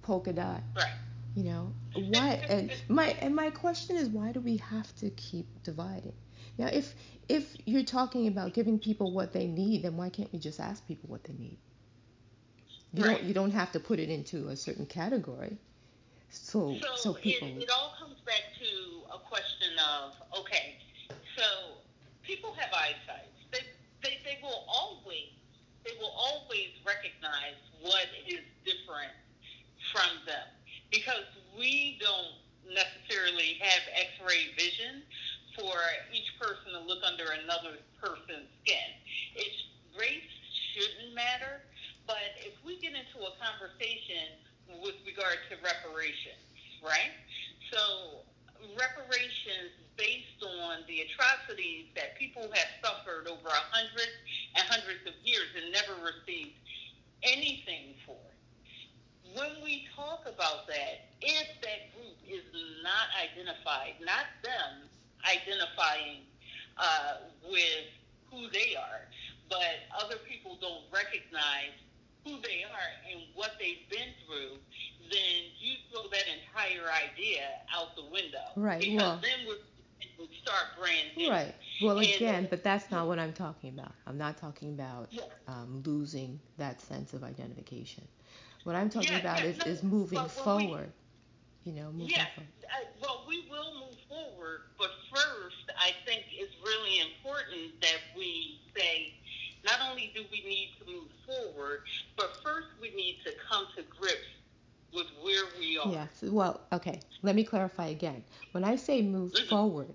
polka 0.02 0.32
dot. 0.32 0.62
Right. 0.76 0.92
You 1.36 1.44
know, 1.44 1.72
why 1.94 2.44
and 2.48 2.72
my 2.88 3.06
and 3.20 3.36
my 3.36 3.50
question 3.50 3.96
is 3.96 4.08
why 4.08 4.32
do 4.32 4.40
we 4.40 4.56
have 4.56 4.92
to 4.96 5.10
keep 5.10 5.46
dividing? 5.62 6.14
Now, 6.58 6.66
if 6.66 6.92
if 7.28 7.56
you're 7.64 7.84
talking 7.84 8.26
about 8.26 8.52
giving 8.52 8.80
people 8.80 9.12
what 9.12 9.32
they 9.32 9.46
need, 9.46 9.84
then 9.84 9.96
why 9.96 10.08
can't 10.08 10.32
we 10.32 10.40
just 10.40 10.58
ask 10.58 10.84
people 10.88 11.08
what 11.08 11.22
they 11.22 11.34
need? 11.34 11.58
You 12.92 13.04
right. 13.04 13.18
don't 13.18 13.22
you 13.28 13.34
don't 13.34 13.52
have 13.52 13.70
to 13.72 13.80
put 13.80 14.00
it 14.00 14.08
into 14.08 14.48
a 14.48 14.56
certain 14.56 14.86
category. 14.86 15.56
So 16.30 16.76
so, 16.80 16.96
so 16.96 17.14
people. 17.14 17.46
It, 17.46 17.62
it 17.62 17.70
all 17.70 17.94
comes 17.96 18.18
back 18.22 18.42
to 18.58 19.14
a 19.14 19.18
question 19.20 19.68
of 19.78 20.14
okay, 20.40 20.77
people 22.28 22.52
have 22.60 22.68
eyesight. 22.76 23.32
They 23.50 23.64
they, 24.04 24.20
they 24.22 24.38
will 24.44 24.68
always 24.68 25.32
they 25.82 25.96
will 25.96 26.12
always 26.12 26.76
recognize 26.84 27.56
what 27.80 28.04
is 28.28 28.44
different 28.68 29.16
from 29.88 30.12
them 30.28 30.44
because 30.92 31.24
we 31.56 31.96
don't 31.96 32.36
necessarily 32.68 33.56
have 33.64 33.80
X-ray 33.96 34.52
vision 34.52 35.00
for 35.56 35.72
each 36.12 36.28
person 36.36 36.76
to 36.76 36.84
look 36.84 37.00
under 37.00 37.32
another 37.32 37.80
person's 37.96 38.52
skin. 38.60 38.88
It's 39.34 39.64
race 39.96 40.28
shouldn't 40.76 41.16
matter, 41.16 41.64
but 42.06 42.36
if 42.44 42.52
we 42.60 42.76
get 42.76 42.92
into 42.92 43.24
a 43.24 43.32
conversation 43.40 44.36
with 44.84 45.00
regard 45.08 45.40
to 45.48 45.56
reparations, 45.64 46.44
right? 46.84 47.16
So 47.72 48.20
reparations 48.76 49.72
the 50.88 51.04
atrocities 51.04 51.86
that 51.94 52.16
people 52.16 52.48
have 52.52 52.70
suffered 52.82 53.28
over 53.28 53.48
hundreds 53.52 54.16
and 54.56 54.64
hundreds 54.66 55.04
of 55.06 55.12
years 55.22 55.46
and 55.54 55.70
never 55.70 55.94
received 56.00 56.56
anything 57.22 57.94
for. 58.04 58.16
When 59.36 59.60
we 59.62 59.86
talk 59.94 60.24
about 60.24 60.66
that, 60.66 61.12
if 61.20 61.48
that 61.60 61.92
group 61.92 62.16
is 62.24 62.42
not 62.82 63.12
identified, 63.20 64.00
not 64.00 64.24
them, 64.42 64.88
identifying 65.28 66.24
uh, 66.78 67.28
with 67.44 67.92
who 68.32 68.48
they 68.50 68.74
are, 68.74 69.04
but 69.50 69.84
other 70.00 70.16
people 70.28 70.56
don't 70.60 70.88
recognize 70.92 71.76
who 72.24 72.40
they 72.40 72.64
are 72.64 72.88
and 73.12 73.20
what 73.34 73.52
they've 73.60 73.84
been 73.90 74.16
through, 74.24 74.56
then 75.10 75.52
you 75.60 75.76
throw 75.90 76.08
that 76.08 76.24
entire 76.28 76.88
idea 76.92 77.44
out 77.74 77.96
the 77.96 78.04
window. 78.04 78.52
Right. 78.56 78.80
Because 78.80 78.96
well, 78.96 79.20
then 79.22 79.46
we 79.46 79.54
start 80.42 80.64
branding. 80.78 81.30
Right. 81.30 81.54
Well, 81.82 81.98
and, 81.98 82.08
again, 82.08 82.46
but 82.50 82.64
that's 82.64 82.90
not 82.90 83.06
what 83.06 83.18
I'm 83.18 83.32
talking 83.32 83.70
about. 83.70 83.92
I'm 84.06 84.18
not 84.18 84.36
talking 84.36 84.70
about 84.70 85.08
yeah. 85.10 85.22
um, 85.46 85.82
losing 85.84 86.40
that 86.56 86.80
sense 86.80 87.12
of 87.12 87.22
identification. 87.22 88.06
What 88.64 88.76
I'm 88.76 88.90
talking 88.90 89.12
yeah, 89.12 89.20
about 89.20 89.40
yeah, 89.40 89.50
is, 89.50 89.58
no, 89.58 89.64
is 89.66 89.82
moving 89.82 90.24
forward. 90.28 90.92
We, 91.64 91.72
you 91.72 91.80
know, 91.80 91.90
moving 91.92 92.08
yeah, 92.10 92.26
forward. 92.34 92.50
Uh, 92.64 92.84
well, 93.00 93.24
we 93.28 93.46
will 93.50 93.74
move 93.74 93.96
forward, 94.08 94.60
but 94.78 94.90
first, 95.14 95.70
I 95.78 95.92
think 96.04 96.24
it's 96.32 96.54
really 96.64 97.00
important 97.00 97.80
that 97.80 97.98
we 98.16 98.60
say 98.76 99.14
not 99.64 99.78
only 99.88 100.12
do 100.14 100.22
we 100.30 100.42
need 100.46 100.70
to 100.80 100.92
move 100.92 101.08
forward, 101.26 101.82
but 102.16 102.38
first 102.42 102.68
we 102.80 102.94
need 102.94 103.18
to 103.24 103.32
come 103.50 103.66
to 103.76 103.82
grips 103.82 104.16
with 104.92 105.06
where 105.22 105.44
we 105.58 105.78
are. 105.78 105.90
Yes. 105.90 106.22
Well, 106.22 106.60
okay. 106.72 107.00
Let 107.22 107.34
me 107.34 107.44
clarify 107.44 107.88
again. 107.88 108.24
When 108.52 108.64
I 108.64 108.76
say 108.76 109.02
move 109.02 109.32
mm-hmm. 109.32 109.48
forward, 109.48 109.94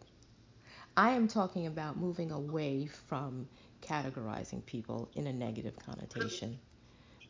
I 0.97 1.11
am 1.11 1.27
talking 1.27 1.67
about 1.67 1.97
moving 1.97 2.31
away 2.31 2.87
from 2.87 3.47
categorizing 3.81 4.65
people 4.65 5.09
in 5.15 5.27
a 5.27 5.33
negative 5.33 5.77
connotation. 5.79 6.59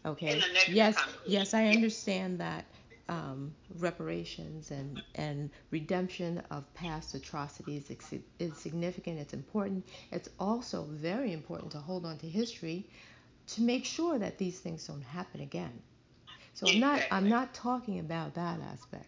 Okay. 0.06 0.41
yes. 0.67 0.97
Yes, 1.26 1.54
I 1.54 1.67
understand 1.67 2.39
that 2.39 2.65
um, 3.10 3.54
reparations 3.80 4.71
and, 4.71 5.02
and 5.15 5.49
redemption 5.71 6.41
of 6.52 6.71
past 6.73 7.13
atrocities 7.15 7.91
is 8.39 8.58
significant. 8.58 9.19
It's 9.19 9.34
important. 9.34 9.86
It's 10.12 10.30
also 10.39 10.84
very 10.86 11.32
important 11.34 11.71
to 11.73 11.80
hold 11.80 12.06
on 12.06 12.17
to 12.19 12.28
history 12.30 12.88
to 13.47 13.62
make 13.62 13.86
sure 13.86 14.17
that 14.19 14.38
these 14.38 14.60
things 14.60 14.86
don't 14.88 15.02
happen 15.04 15.41
again. 15.41 15.82
So 16.54 16.67
I'm 16.69 16.80
not 16.80 17.02
I'm 17.12 17.30
not 17.30 17.54
talking 17.54 17.99
about 17.99 18.36
that 18.36 18.60
aspect. 18.62 19.08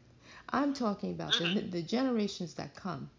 I'm 0.50 0.74
talking 0.74 1.12
about 1.12 1.38
the, 1.38 1.46
the 1.62 1.82
generations 1.82 2.54
that 2.56 2.76
come 2.76 3.10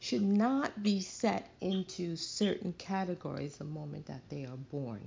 should 0.00 0.22
not 0.22 0.82
be 0.82 1.00
set 1.00 1.48
into 1.60 2.16
certain 2.16 2.72
categories 2.74 3.56
the 3.56 3.64
moment 3.64 4.06
that 4.06 4.22
they 4.28 4.44
are 4.44 4.56
born. 4.70 5.00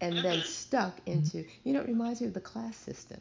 And 0.00 0.18
then 0.18 0.42
stuck 0.42 0.98
into 1.06 1.44
you 1.64 1.72
know 1.72 1.80
it 1.80 1.88
reminds 1.88 2.20
me 2.20 2.26
of 2.26 2.34
the 2.34 2.40
class 2.40 2.76
system. 2.76 3.20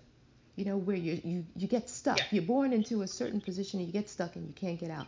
You 0.55 0.65
know 0.65 0.77
where 0.77 0.97
you 0.97 1.21
you, 1.23 1.45
you 1.55 1.67
get 1.67 1.89
stuck. 1.89 2.17
Yeah. 2.17 2.25
you're 2.31 2.43
born 2.43 2.73
into 2.73 3.01
a 3.01 3.07
certain 3.07 3.39
position 3.39 3.79
and 3.79 3.87
you 3.87 3.93
get 3.93 4.09
stuck 4.09 4.35
and 4.35 4.45
you 4.47 4.53
can't 4.53 4.79
get 4.79 4.91
out. 4.91 5.07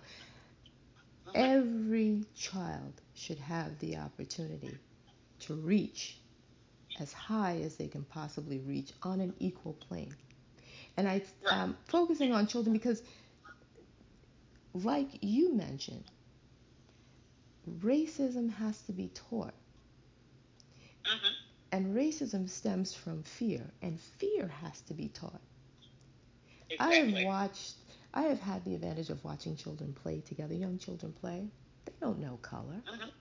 Every 1.35 2.23
child 2.35 2.93
should 3.15 3.39
have 3.39 3.77
the 3.79 3.97
opportunity 3.97 4.77
to 5.41 5.55
reach 5.55 6.19
as 6.99 7.11
high 7.13 7.59
as 7.63 7.75
they 7.75 7.87
can 7.87 8.03
possibly 8.03 8.59
reach 8.59 8.93
on 9.03 9.19
an 9.19 9.33
equal 9.39 9.73
plane. 9.73 10.15
And 10.95 11.07
i 11.07 11.21
am 11.51 11.59
um, 11.59 11.77
focusing 11.85 12.33
on 12.33 12.47
children 12.47 12.73
because 12.73 13.03
like 14.85 15.09
you 15.21 15.53
mentioned 15.53 16.05
racism 17.81 18.49
has 18.51 18.81
to 18.83 18.91
be 18.93 19.09
taught 19.09 19.53
Mhm. 21.05 21.33
and 21.71 21.95
racism 21.95 22.49
stems 22.49 22.93
from 22.93 23.23
fear 23.23 23.71
and 23.81 23.99
fear 23.99 24.47
has 24.47 24.81
to 24.81 24.93
be 24.93 25.07
taught 25.09 25.41
I 26.79 26.93
have 26.93 27.13
watched, 27.13 27.75
I 28.13 28.23
have 28.23 28.39
had 28.39 28.63
the 28.65 28.75
advantage 28.75 29.09
of 29.09 29.23
watching 29.23 29.55
children 29.55 29.93
play 29.93 30.21
together, 30.21 30.53
young 30.55 30.77
children 30.79 31.13
play. 31.13 31.49
They 31.85 31.93
don't 32.01 32.19
know 32.19 32.37
color. 32.37 32.81
Mhm. 32.87 33.11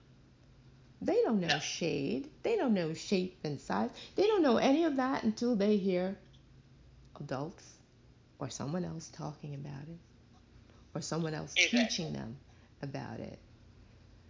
They 1.01 1.21
don't 1.23 1.39
know 1.39 1.47
No. 1.47 1.59
shade. 1.59 2.29
They 2.43 2.55
don't 2.55 2.73
know 2.73 2.93
shape 2.93 3.39
and 3.43 3.59
size. 3.59 3.91
They 4.15 4.27
don't 4.27 4.43
know 4.43 4.57
any 4.57 4.83
of 4.85 4.95
that 4.97 5.23
until 5.23 5.55
they 5.55 5.77
hear 5.77 6.17
adults 7.19 7.77
or 8.39 8.49
someone 8.49 8.85
else 8.85 9.09
talking 9.09 9.53
about 9.55 9.87
it 9.89 9.99
or 10.97 11.01
someone 11.01 11.33
else 11.35 11.53
Exactly. 11.55 11.79
teaching 11.81 12.13
them 12.13 12.35
about 12.81 13.19
it. 13.19 13.37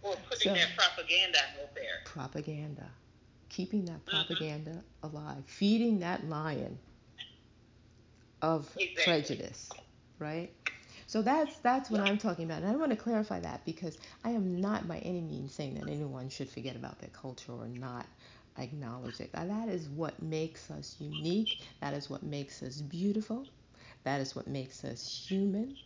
Or 0.02 0.14
putting 0.28 0.52
So- 0.52 0.54
that 0.54 0.76
propaganda 0.76 1.38
out 1.60 1.74
there. 1.74 2.02
Propaganda. 2.04 2.90
Keeping 3.48 3.86
that 3.86 4.04
Mhm. 4.04 4.10
propaganda 4.10 4.84
alive. 5.02 5.44
Feeding 5.46 6.00
that 6.00 6.28
lion 6.28 6.78
of 8.42 8.66
Exactly. 8.76 9.04
prejudice, 9.04 9.70
right? 10.18 10.52
So 11.06 11.22
that's 11.22 11.56
that's 11.60 11.88
what 11.90 12.00
I'm 12.02 12.18
talking 12.18 12.44
about. 12.44 12.62
And 12.62 12.70
I 12.70 12.76
want 12.76 12.90
to 12.90 12.96
clarify 12.96 13.40
that 13.40 13.64
because 13.64 13.96
I 14.22 14.30
am 14.30 14.60
not 14.60 14.86
by 14.86 14.98
any 14.98 15.22
means 15.22 15.54
saying 15.54 15.74
that 15.76 15.88
anyone 15.88 16.28
should 16.28 16.50
forget 16.50 16.76
about 16.76 16.98
their 16.98 17.10
culture 17.10 17.52
or 17.52 17.66
not 17.66 18.06
acknowledge 18.58 19.20
it. 19.20 19.32
That 19.32 19.68
is 19.70 19.88
what 19.88 20.20
makes 20.22 20.70
us 20.70 20.96
unique. 21.00 21.60
That 21.80 21.94
is 21.94 22.10
what 22.10 22.22
makes 22.22 22.62
us 22.62 22.82
beautiful. 22.82 23.46
That 24.04 24.20
is 24.20 24.36
what 24.36 24.46
makes 24.46 24.84
us 24.84 25.26
human. 25.28 25.78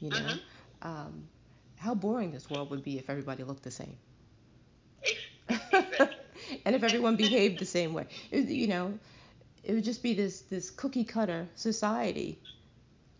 You 0.00 0.10
know, 0.10 0.38
Mhm. 0.38 0.40
um, 0.82 1.28
how 1.76 1.94
boring 1.94 2.30
this 2.32 2.50
world 2.50 2.70
would 2.70 2.82
be 2.82 2.98
if 2.98 3.08
everybody 3.10 3.44
looked 3.44 3.62
the 3.64 3.70
same. 3.70 3.98
And 6.64 6.74
if 6.74 6.82
everyone 6.82 7.16
behaved 7.16 7.58
the 7.58 7.64
same 7.66 7.92
way, 7.94 8.06
it, 8.30 8.48
you 8.48 8.66
know, 8.68 8.98
it 9.64 9.74
would 9.74 9.84
just 9.84 10.02
be 10.02 10.14
this 10.14 10.42
this 10.42 10.70
cookie 10.70 11.04
cutter 11.04 11.48
society 11.54 12.40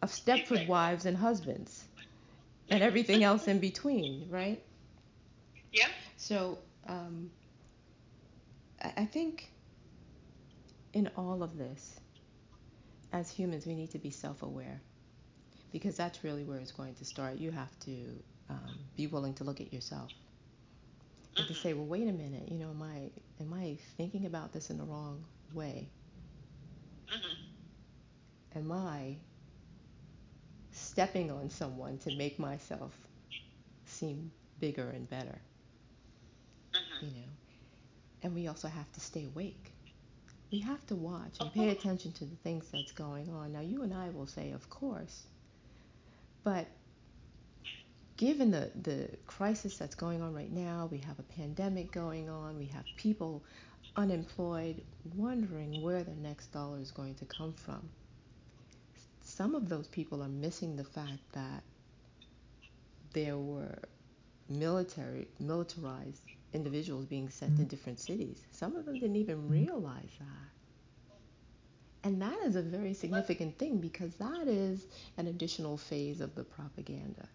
of 0.02 0.10
Stepford 0.10 0.64
wives 0.66 1.04
and 1.06 1.16
husbands, 1.16 1.86
and 2.70 2.82
everything 2.82 3.22
else 3.24 3.46
in 3.48 3.58
between, 3.60 4.26
right? 4.30 4.62
Yeah. 5.72 5.88
So 6.16 6.58
um, 6.86 7.30
I, 8.82 8.92
I 8.98 9.04
think 9.06 9.50
in 10.92 11.10
all 11.16 11.42
of 11.42 11.56
this, 11.56 12.00
as 13.12 13.30
humans, 13.30 13.66
we 13.66 13.74
need 13.74 13.90
to 13.90 13.98
be 13.98 14.10
self-aware 14.10 14.80
because 15.74 15.98
that's 15.98 16.24
really 16.24 16.44
where 16.44 16.60
it's 16.60 16.72
going 16.72 16.96
to 16.96 17.04
start. 17.06 17.38
You 17.38 17.52
have 17.52 17.78
to 17.80 18.24
um, 18.50 18.80
be 18.96 19.08
willing 19.08 19.34
to 19.36 19.44
look 19.44 19.60
at 19.60 19.74
yourself 19.74 20.12
and 21.38 21.46
to 21.48 21.54
Mhm. 21.54 21.56
say, 21.56 21.74
well, 21.74 21.86
wait 21.86 22.08
a 22.08 22.12
minute, 22.12 22.48
you 22.50 22.58
know, 22.58 22.70
am 22.70 22.82
I 22.82 23.10
am 23.40 23.54
I 23.54 23.78
thinking 23.98 24.26
about 24.26 24.52
this 24.52 24.70
in 24.70 24.78
the 24.78 24.84
wrong 24.84 25.26
way? 25.52 25.90
Mhm. 27.08 27.36
Am 28.54 28.72
I 28.72 29.20
stepping 30.72 31.30
on 31.30 31.50
someone 31.50 31.98
to 31.98 32.10
make 32.10 32.38
myself 32.38 33.08
seem 33.86 34.32
bigger 34.58 34.90
and 34.90 35.08
better? 35.08 35.40
Mhm. 36.74 37.00
You 37.00 37.10
know, 37.12 37.30
and 38.22 38.34
we 38.34 38.48
also 38.48 38.68
have 38.68 38.92
to 38.92 39.00
stay 39.00 39.24
awake. 39.26 39.74
We 40.52 40.60
have 40.60 40.86
to 40.86 40.96
watch 40.96 41.40
and 41.40 41.52
pay 41.52 41.70
attention 41.70 42.12
to 42.14 42.26
the 42.26 42.36
things 42.36 42.70
that's 42.70 42.92
going 42.92 43.30
on. 43.30 43.52
Now, 43.52 43.60
you 43.60 43.82
and 43.82 43.94
I 43.94 44.10
will 44.10 44.26
say, 44.26 44.52
of 44.52 44.70
course, 44.70 45.26
but 46.44 46.66
given 48.16 48.50
the, 48.50 48.70
the 48.82 49.08
crisis 49.26 49.76
that's 49.76 49.94
going 49.94 50.22
on 50.22 50.34
right 50.34 50.52
now, 50.52 50.88
we 50.90 50.98
have 50.98 51.18
a 51.18 51.22
pandemic 51.22 51.90
going 51.90 52.28
on, 52.28 52.56
we 52.56 52.66
have 52.66 52.84
people 52.96 53.42
unemployed, 53.96 54.82
wondering 55.16 55.82
where 55.82 56.02
their 56.02 56.14
next 56.16 56.52
dollar 56.52 56.78
is 56.78 56.90
going 56.90 57.14
to 57.16 57.24
come 57.24 57.52
from. 57.52 57.88
Some 59.22 59.54
of 59.54 59.68
those 59.68 59.88
people 59.88 60.22
are 60.22 60.28
missing 60.28 60.76
the 60.76 60.84
fact 60.84 61.32
that 61.32 61.62
there 63.14 63.38
were 63.38 63.78
military, 64.48 65.28
militarized 65.40 66.22
individuals 66.52 67.06
being 67.06 67.30
sent 67.30 67.56
to 67.56 67.62
mm-hmm. 67.62 67.68
different 67.68 67.98
cities. 67.98 68.44
Some 68.50 68.76
of 68.76 68.84
them 68.84 68.94
didn't 68.94 69.16
even 69.16 69.48
realize 69.48 70.10
that. 70.18 70.48
And 72.04 72.20
that 72.22 72.38
is 72.44 72.56
a 72.56 72.62
very 72.62 72.94
significant 72.94 73.58
thing 73.58 73.78
because 73.78 74.14
that 74.16 74.46
is 74.46 74.86
an 75.16 75.26
additional 75.26 75.78
phase 75.78 76.20
of 76.20 76.34
the 76.34 76.44
propaganda. 76.44 77.28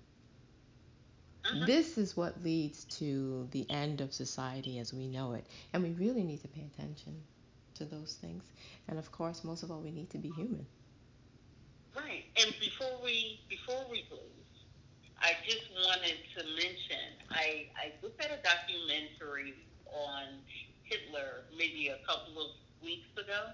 Mhm. 1.43 1.65
This 1.65 1.97
is 1.97 2.15
what 2.15 2.43
leads 2.43 2.85
to 2.99 3.47
the 3.51 3.69
end 3.69 4.01
of 4.01 4.13
society 4.13 4.77
as 4.79 4.93
we 4.93 5.07
know 5.07 5.33
it. 5.33 5.45
And 5.73 5.83
we 5.83 5.91
really 5.93 6.23
need 6.23 6.41
to 6.41 6.47
pay 6.47 6.63
attention 6.65 7.23
to 7.75 7.85
those 7.85 8.15
things. 8.15 8.43
And 8.87 8.99
of 8.99 9.11
course, 9.11 9.43
most 9.43 9.63
of 9.63 9.71
all, 9.71 9.81
we 9.81 9.91
need 9.91 10.11
to 10.11 10.19
be 10.19 10.29
human. 10.29 10.67
Right. 11.95 12.25
And 12.37 12.53
before 12.59 13.01
we 13.03 13.41
before 13.49 13.83
we 13.89 14.05
leave, 14.11 14.45
I 15.17 15.35
just 15.47 15.69
wanted 15.71 16.17
to 16.37 16.43
mention 16.55 17.17
I 17.31 17.69
I 17.75 17.93
looked 18.03 18.21
at 18.23 18.31
a 18.31 18.41
documentary 18.43 19.55
on 19.91 20.43
Hitler 20.83 21.45
maybe 21.57 21.87
a 21.87 21.97
couple 22.05 22.39
of 22.41 22.51
weeks 22.83 23.09
ago, 23.17 23.51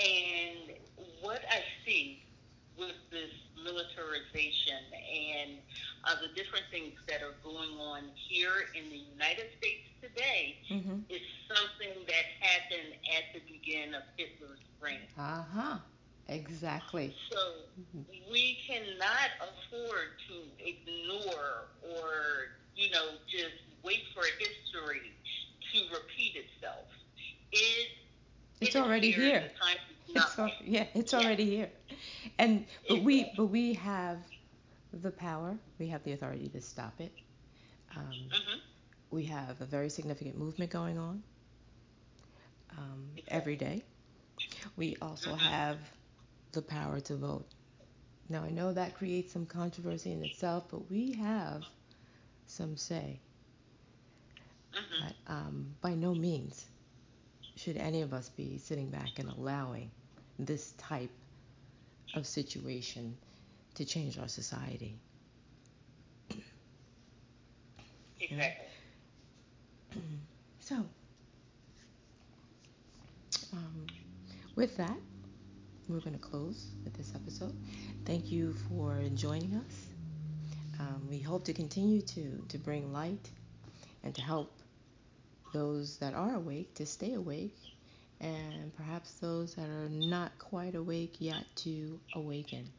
and 0.00 0.72
what 1.20 1.42
I 1.50 1.62
see 1.84 2.20
with 2.78 2.96
this 3.10 3.30
militarization 3.64 4.80
and 5.12 5.60
uh, 6.04 6.14
the 6.20 6.28
different 6.34 6.64
things 6.70 6.94
that 7.08 7.22
are 7.22 7.34
going 7.42 7.78
on 7.78 8.10
here 8.28 8.64
in 8.74 8.90
the 8.90 8.96
United 8.98 9.46
States 9.58 9.84
today 10.02 10.56
Mm-hmm. 10.70 11.00
is 11.08 11.20
something 11.48 12.04
that 12.06 12.26
happened 12.40 12.94
at 13.16 13.24
the 13.34 13.40
beginning 13.48 13.94
of 13.94 14.02
Hitler's 14.16 14.60
reign. 14.80 15.08
Uh 15.16 15.42
huh. 15.52 15.78
Exactly. 16.28 17.14
So 17.30 17.38
we 18.30 18.58
cannot 18.66 19.30
afford 19.40 20.16
to 20.28 20.36
ignore 20.58 21.68
or, 21.82 22.48
you 22.74 22.90
know, 22.90 23.16
just 23.26 23.54
wait 23.82 24.02
for 24.14 24.22
history 24.38 25.12
to 25.72 25.78
repeat 25.92 26.36
itself. 26.36 26.86
It, 27.52 27.88
It's 28.60 28.76
it 28.76 28.76
already 28.76 29.10
here. 29.10 29.40
The 29.40 29.48
time 29.48 29.76
is 29.89 29.89
not 29.89 29.89
It's 30.14 30.38
al- 30.38 30.56
yeah, 30.64 30.86
it's 30.94 31.14
already 31.14 31.44
here. 31.46 31.70
And 32.38 32.66
but 32.88 32.96
we 32.98 33.32
but 33.34 33.46
we 33.46 33.74
have 33.74 34.18
the 34.92 35.10
power. 35.10 35.58
We 35.78 35.88
have 35.88 36.02
the 36.04 36.12
authority 36.12 36.48
to 36.50 36.60
stop 36.60 37.00
it. 37.00 37.12
Um, 37.96 38.32
hmm 38.32 38.58
we 39.10 39.24
have 39.24 39.60
a 39.60 39.66
very 39.66 39.88
significant 39.90 40.36
movement 40.38 40.70
going 40.70 40.98
on 40.98 41.22
um, 42.76 43.18
every 43.28 43.56
day. 43.56 43.82
We 44.76 44.96
also 45.00 45.34
Mhm. 45.34 45.36
have 45.36 45.78
the 46.52 46.62
power 46.62 47.00
to 47.00 47.16
vote. 47.16 47.46
Now, 48.28 48.42
I 48.44 48.50
know 48.50 48.72
that 48.72 48.94
creates 48.94 49.32
some 49.32 49.46
controversy 49.46 50.12
in 50.12 50.22
itself, 50.22 50.66
but 50.70 50.90
we 50.90 51.12
have 51.12 51.64
some 52.46 52.76
say. 52.76 53.20
hmm 54.72 55.00
But 55.00 55.14
um, 55.26 55.76
by 55.80 55.94
no 55.94 56.14
means 56.14 56.68
should 57.54 57.76
any 57.76 58.00
of 58.02 58.12
us 58.12 58.28
be 58.28 58.58
sitting 58.58 58.90
back 58.90 59.18
and 59.18 59.28
allowing 59.28 59.90
this 60.46 60.72
type 60.72 61.10
of 62.14 62.26
situation 62.26 63.16
to 63.74 63.84
change 63.84 64.18
our 64.18 64.28
society. 64.28 64.98
Exactly. 68.20 68.66
So, 70.60 70.84
um, 73.52 73.86
with 74.56 74.76
that, 74.76 74.96
we're 75.88 76.00
going 76.00 76.14
to 76.14 76.20
close 76.20 76.70
with 76.84 76.94
this 76.94 77.12
episode. 77.14 77.54
Thank 78.04 78.30
you 78.32 78.52
for 78.68 79.02
joining 79.14 79.54
us. 79.56 79.88
Um, 80.80 81.06
we 81.08 81.20
hope 81.20 81.44
to 81.44 81.52
continue 81.52 82.02
to, 82.02 82.44
to 82.48 82.58
bring 82.58 82.92
light 82.92 83.30
and 84.04 84.14
to 84.14 84.22
help 84.22 84.52
those 85.52 85.98
that 85.98 86.14
are 86.14 86.34
awake 86.34 86.74
to 86.74 86.86
stay 86.86 87.14
awake, 87.14 87.56
and 88.20 88.74
perhaps 88.76 89.14
those 89.14 89.54
that 89.54 89.68
are 89.68 89.88
not 89.88 90.38
quite 90.38 90.74
awake 90.74 91.16
yet 91.18 91.44
to 91.56 91.98
awaken. 92.14 92.70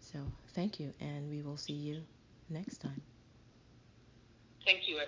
So, 0.00 0.20
thank 0.54 0.78
you, 0.78 0.92
and 1.00 1.28
we 1.30 1.42
will 1.42 1.56
see 1.56 1.72
you 1.72 2.02
next 2.48 2.78
time. 2.78 3.00
Thank 4.64 4.88
you. 4.88 4.98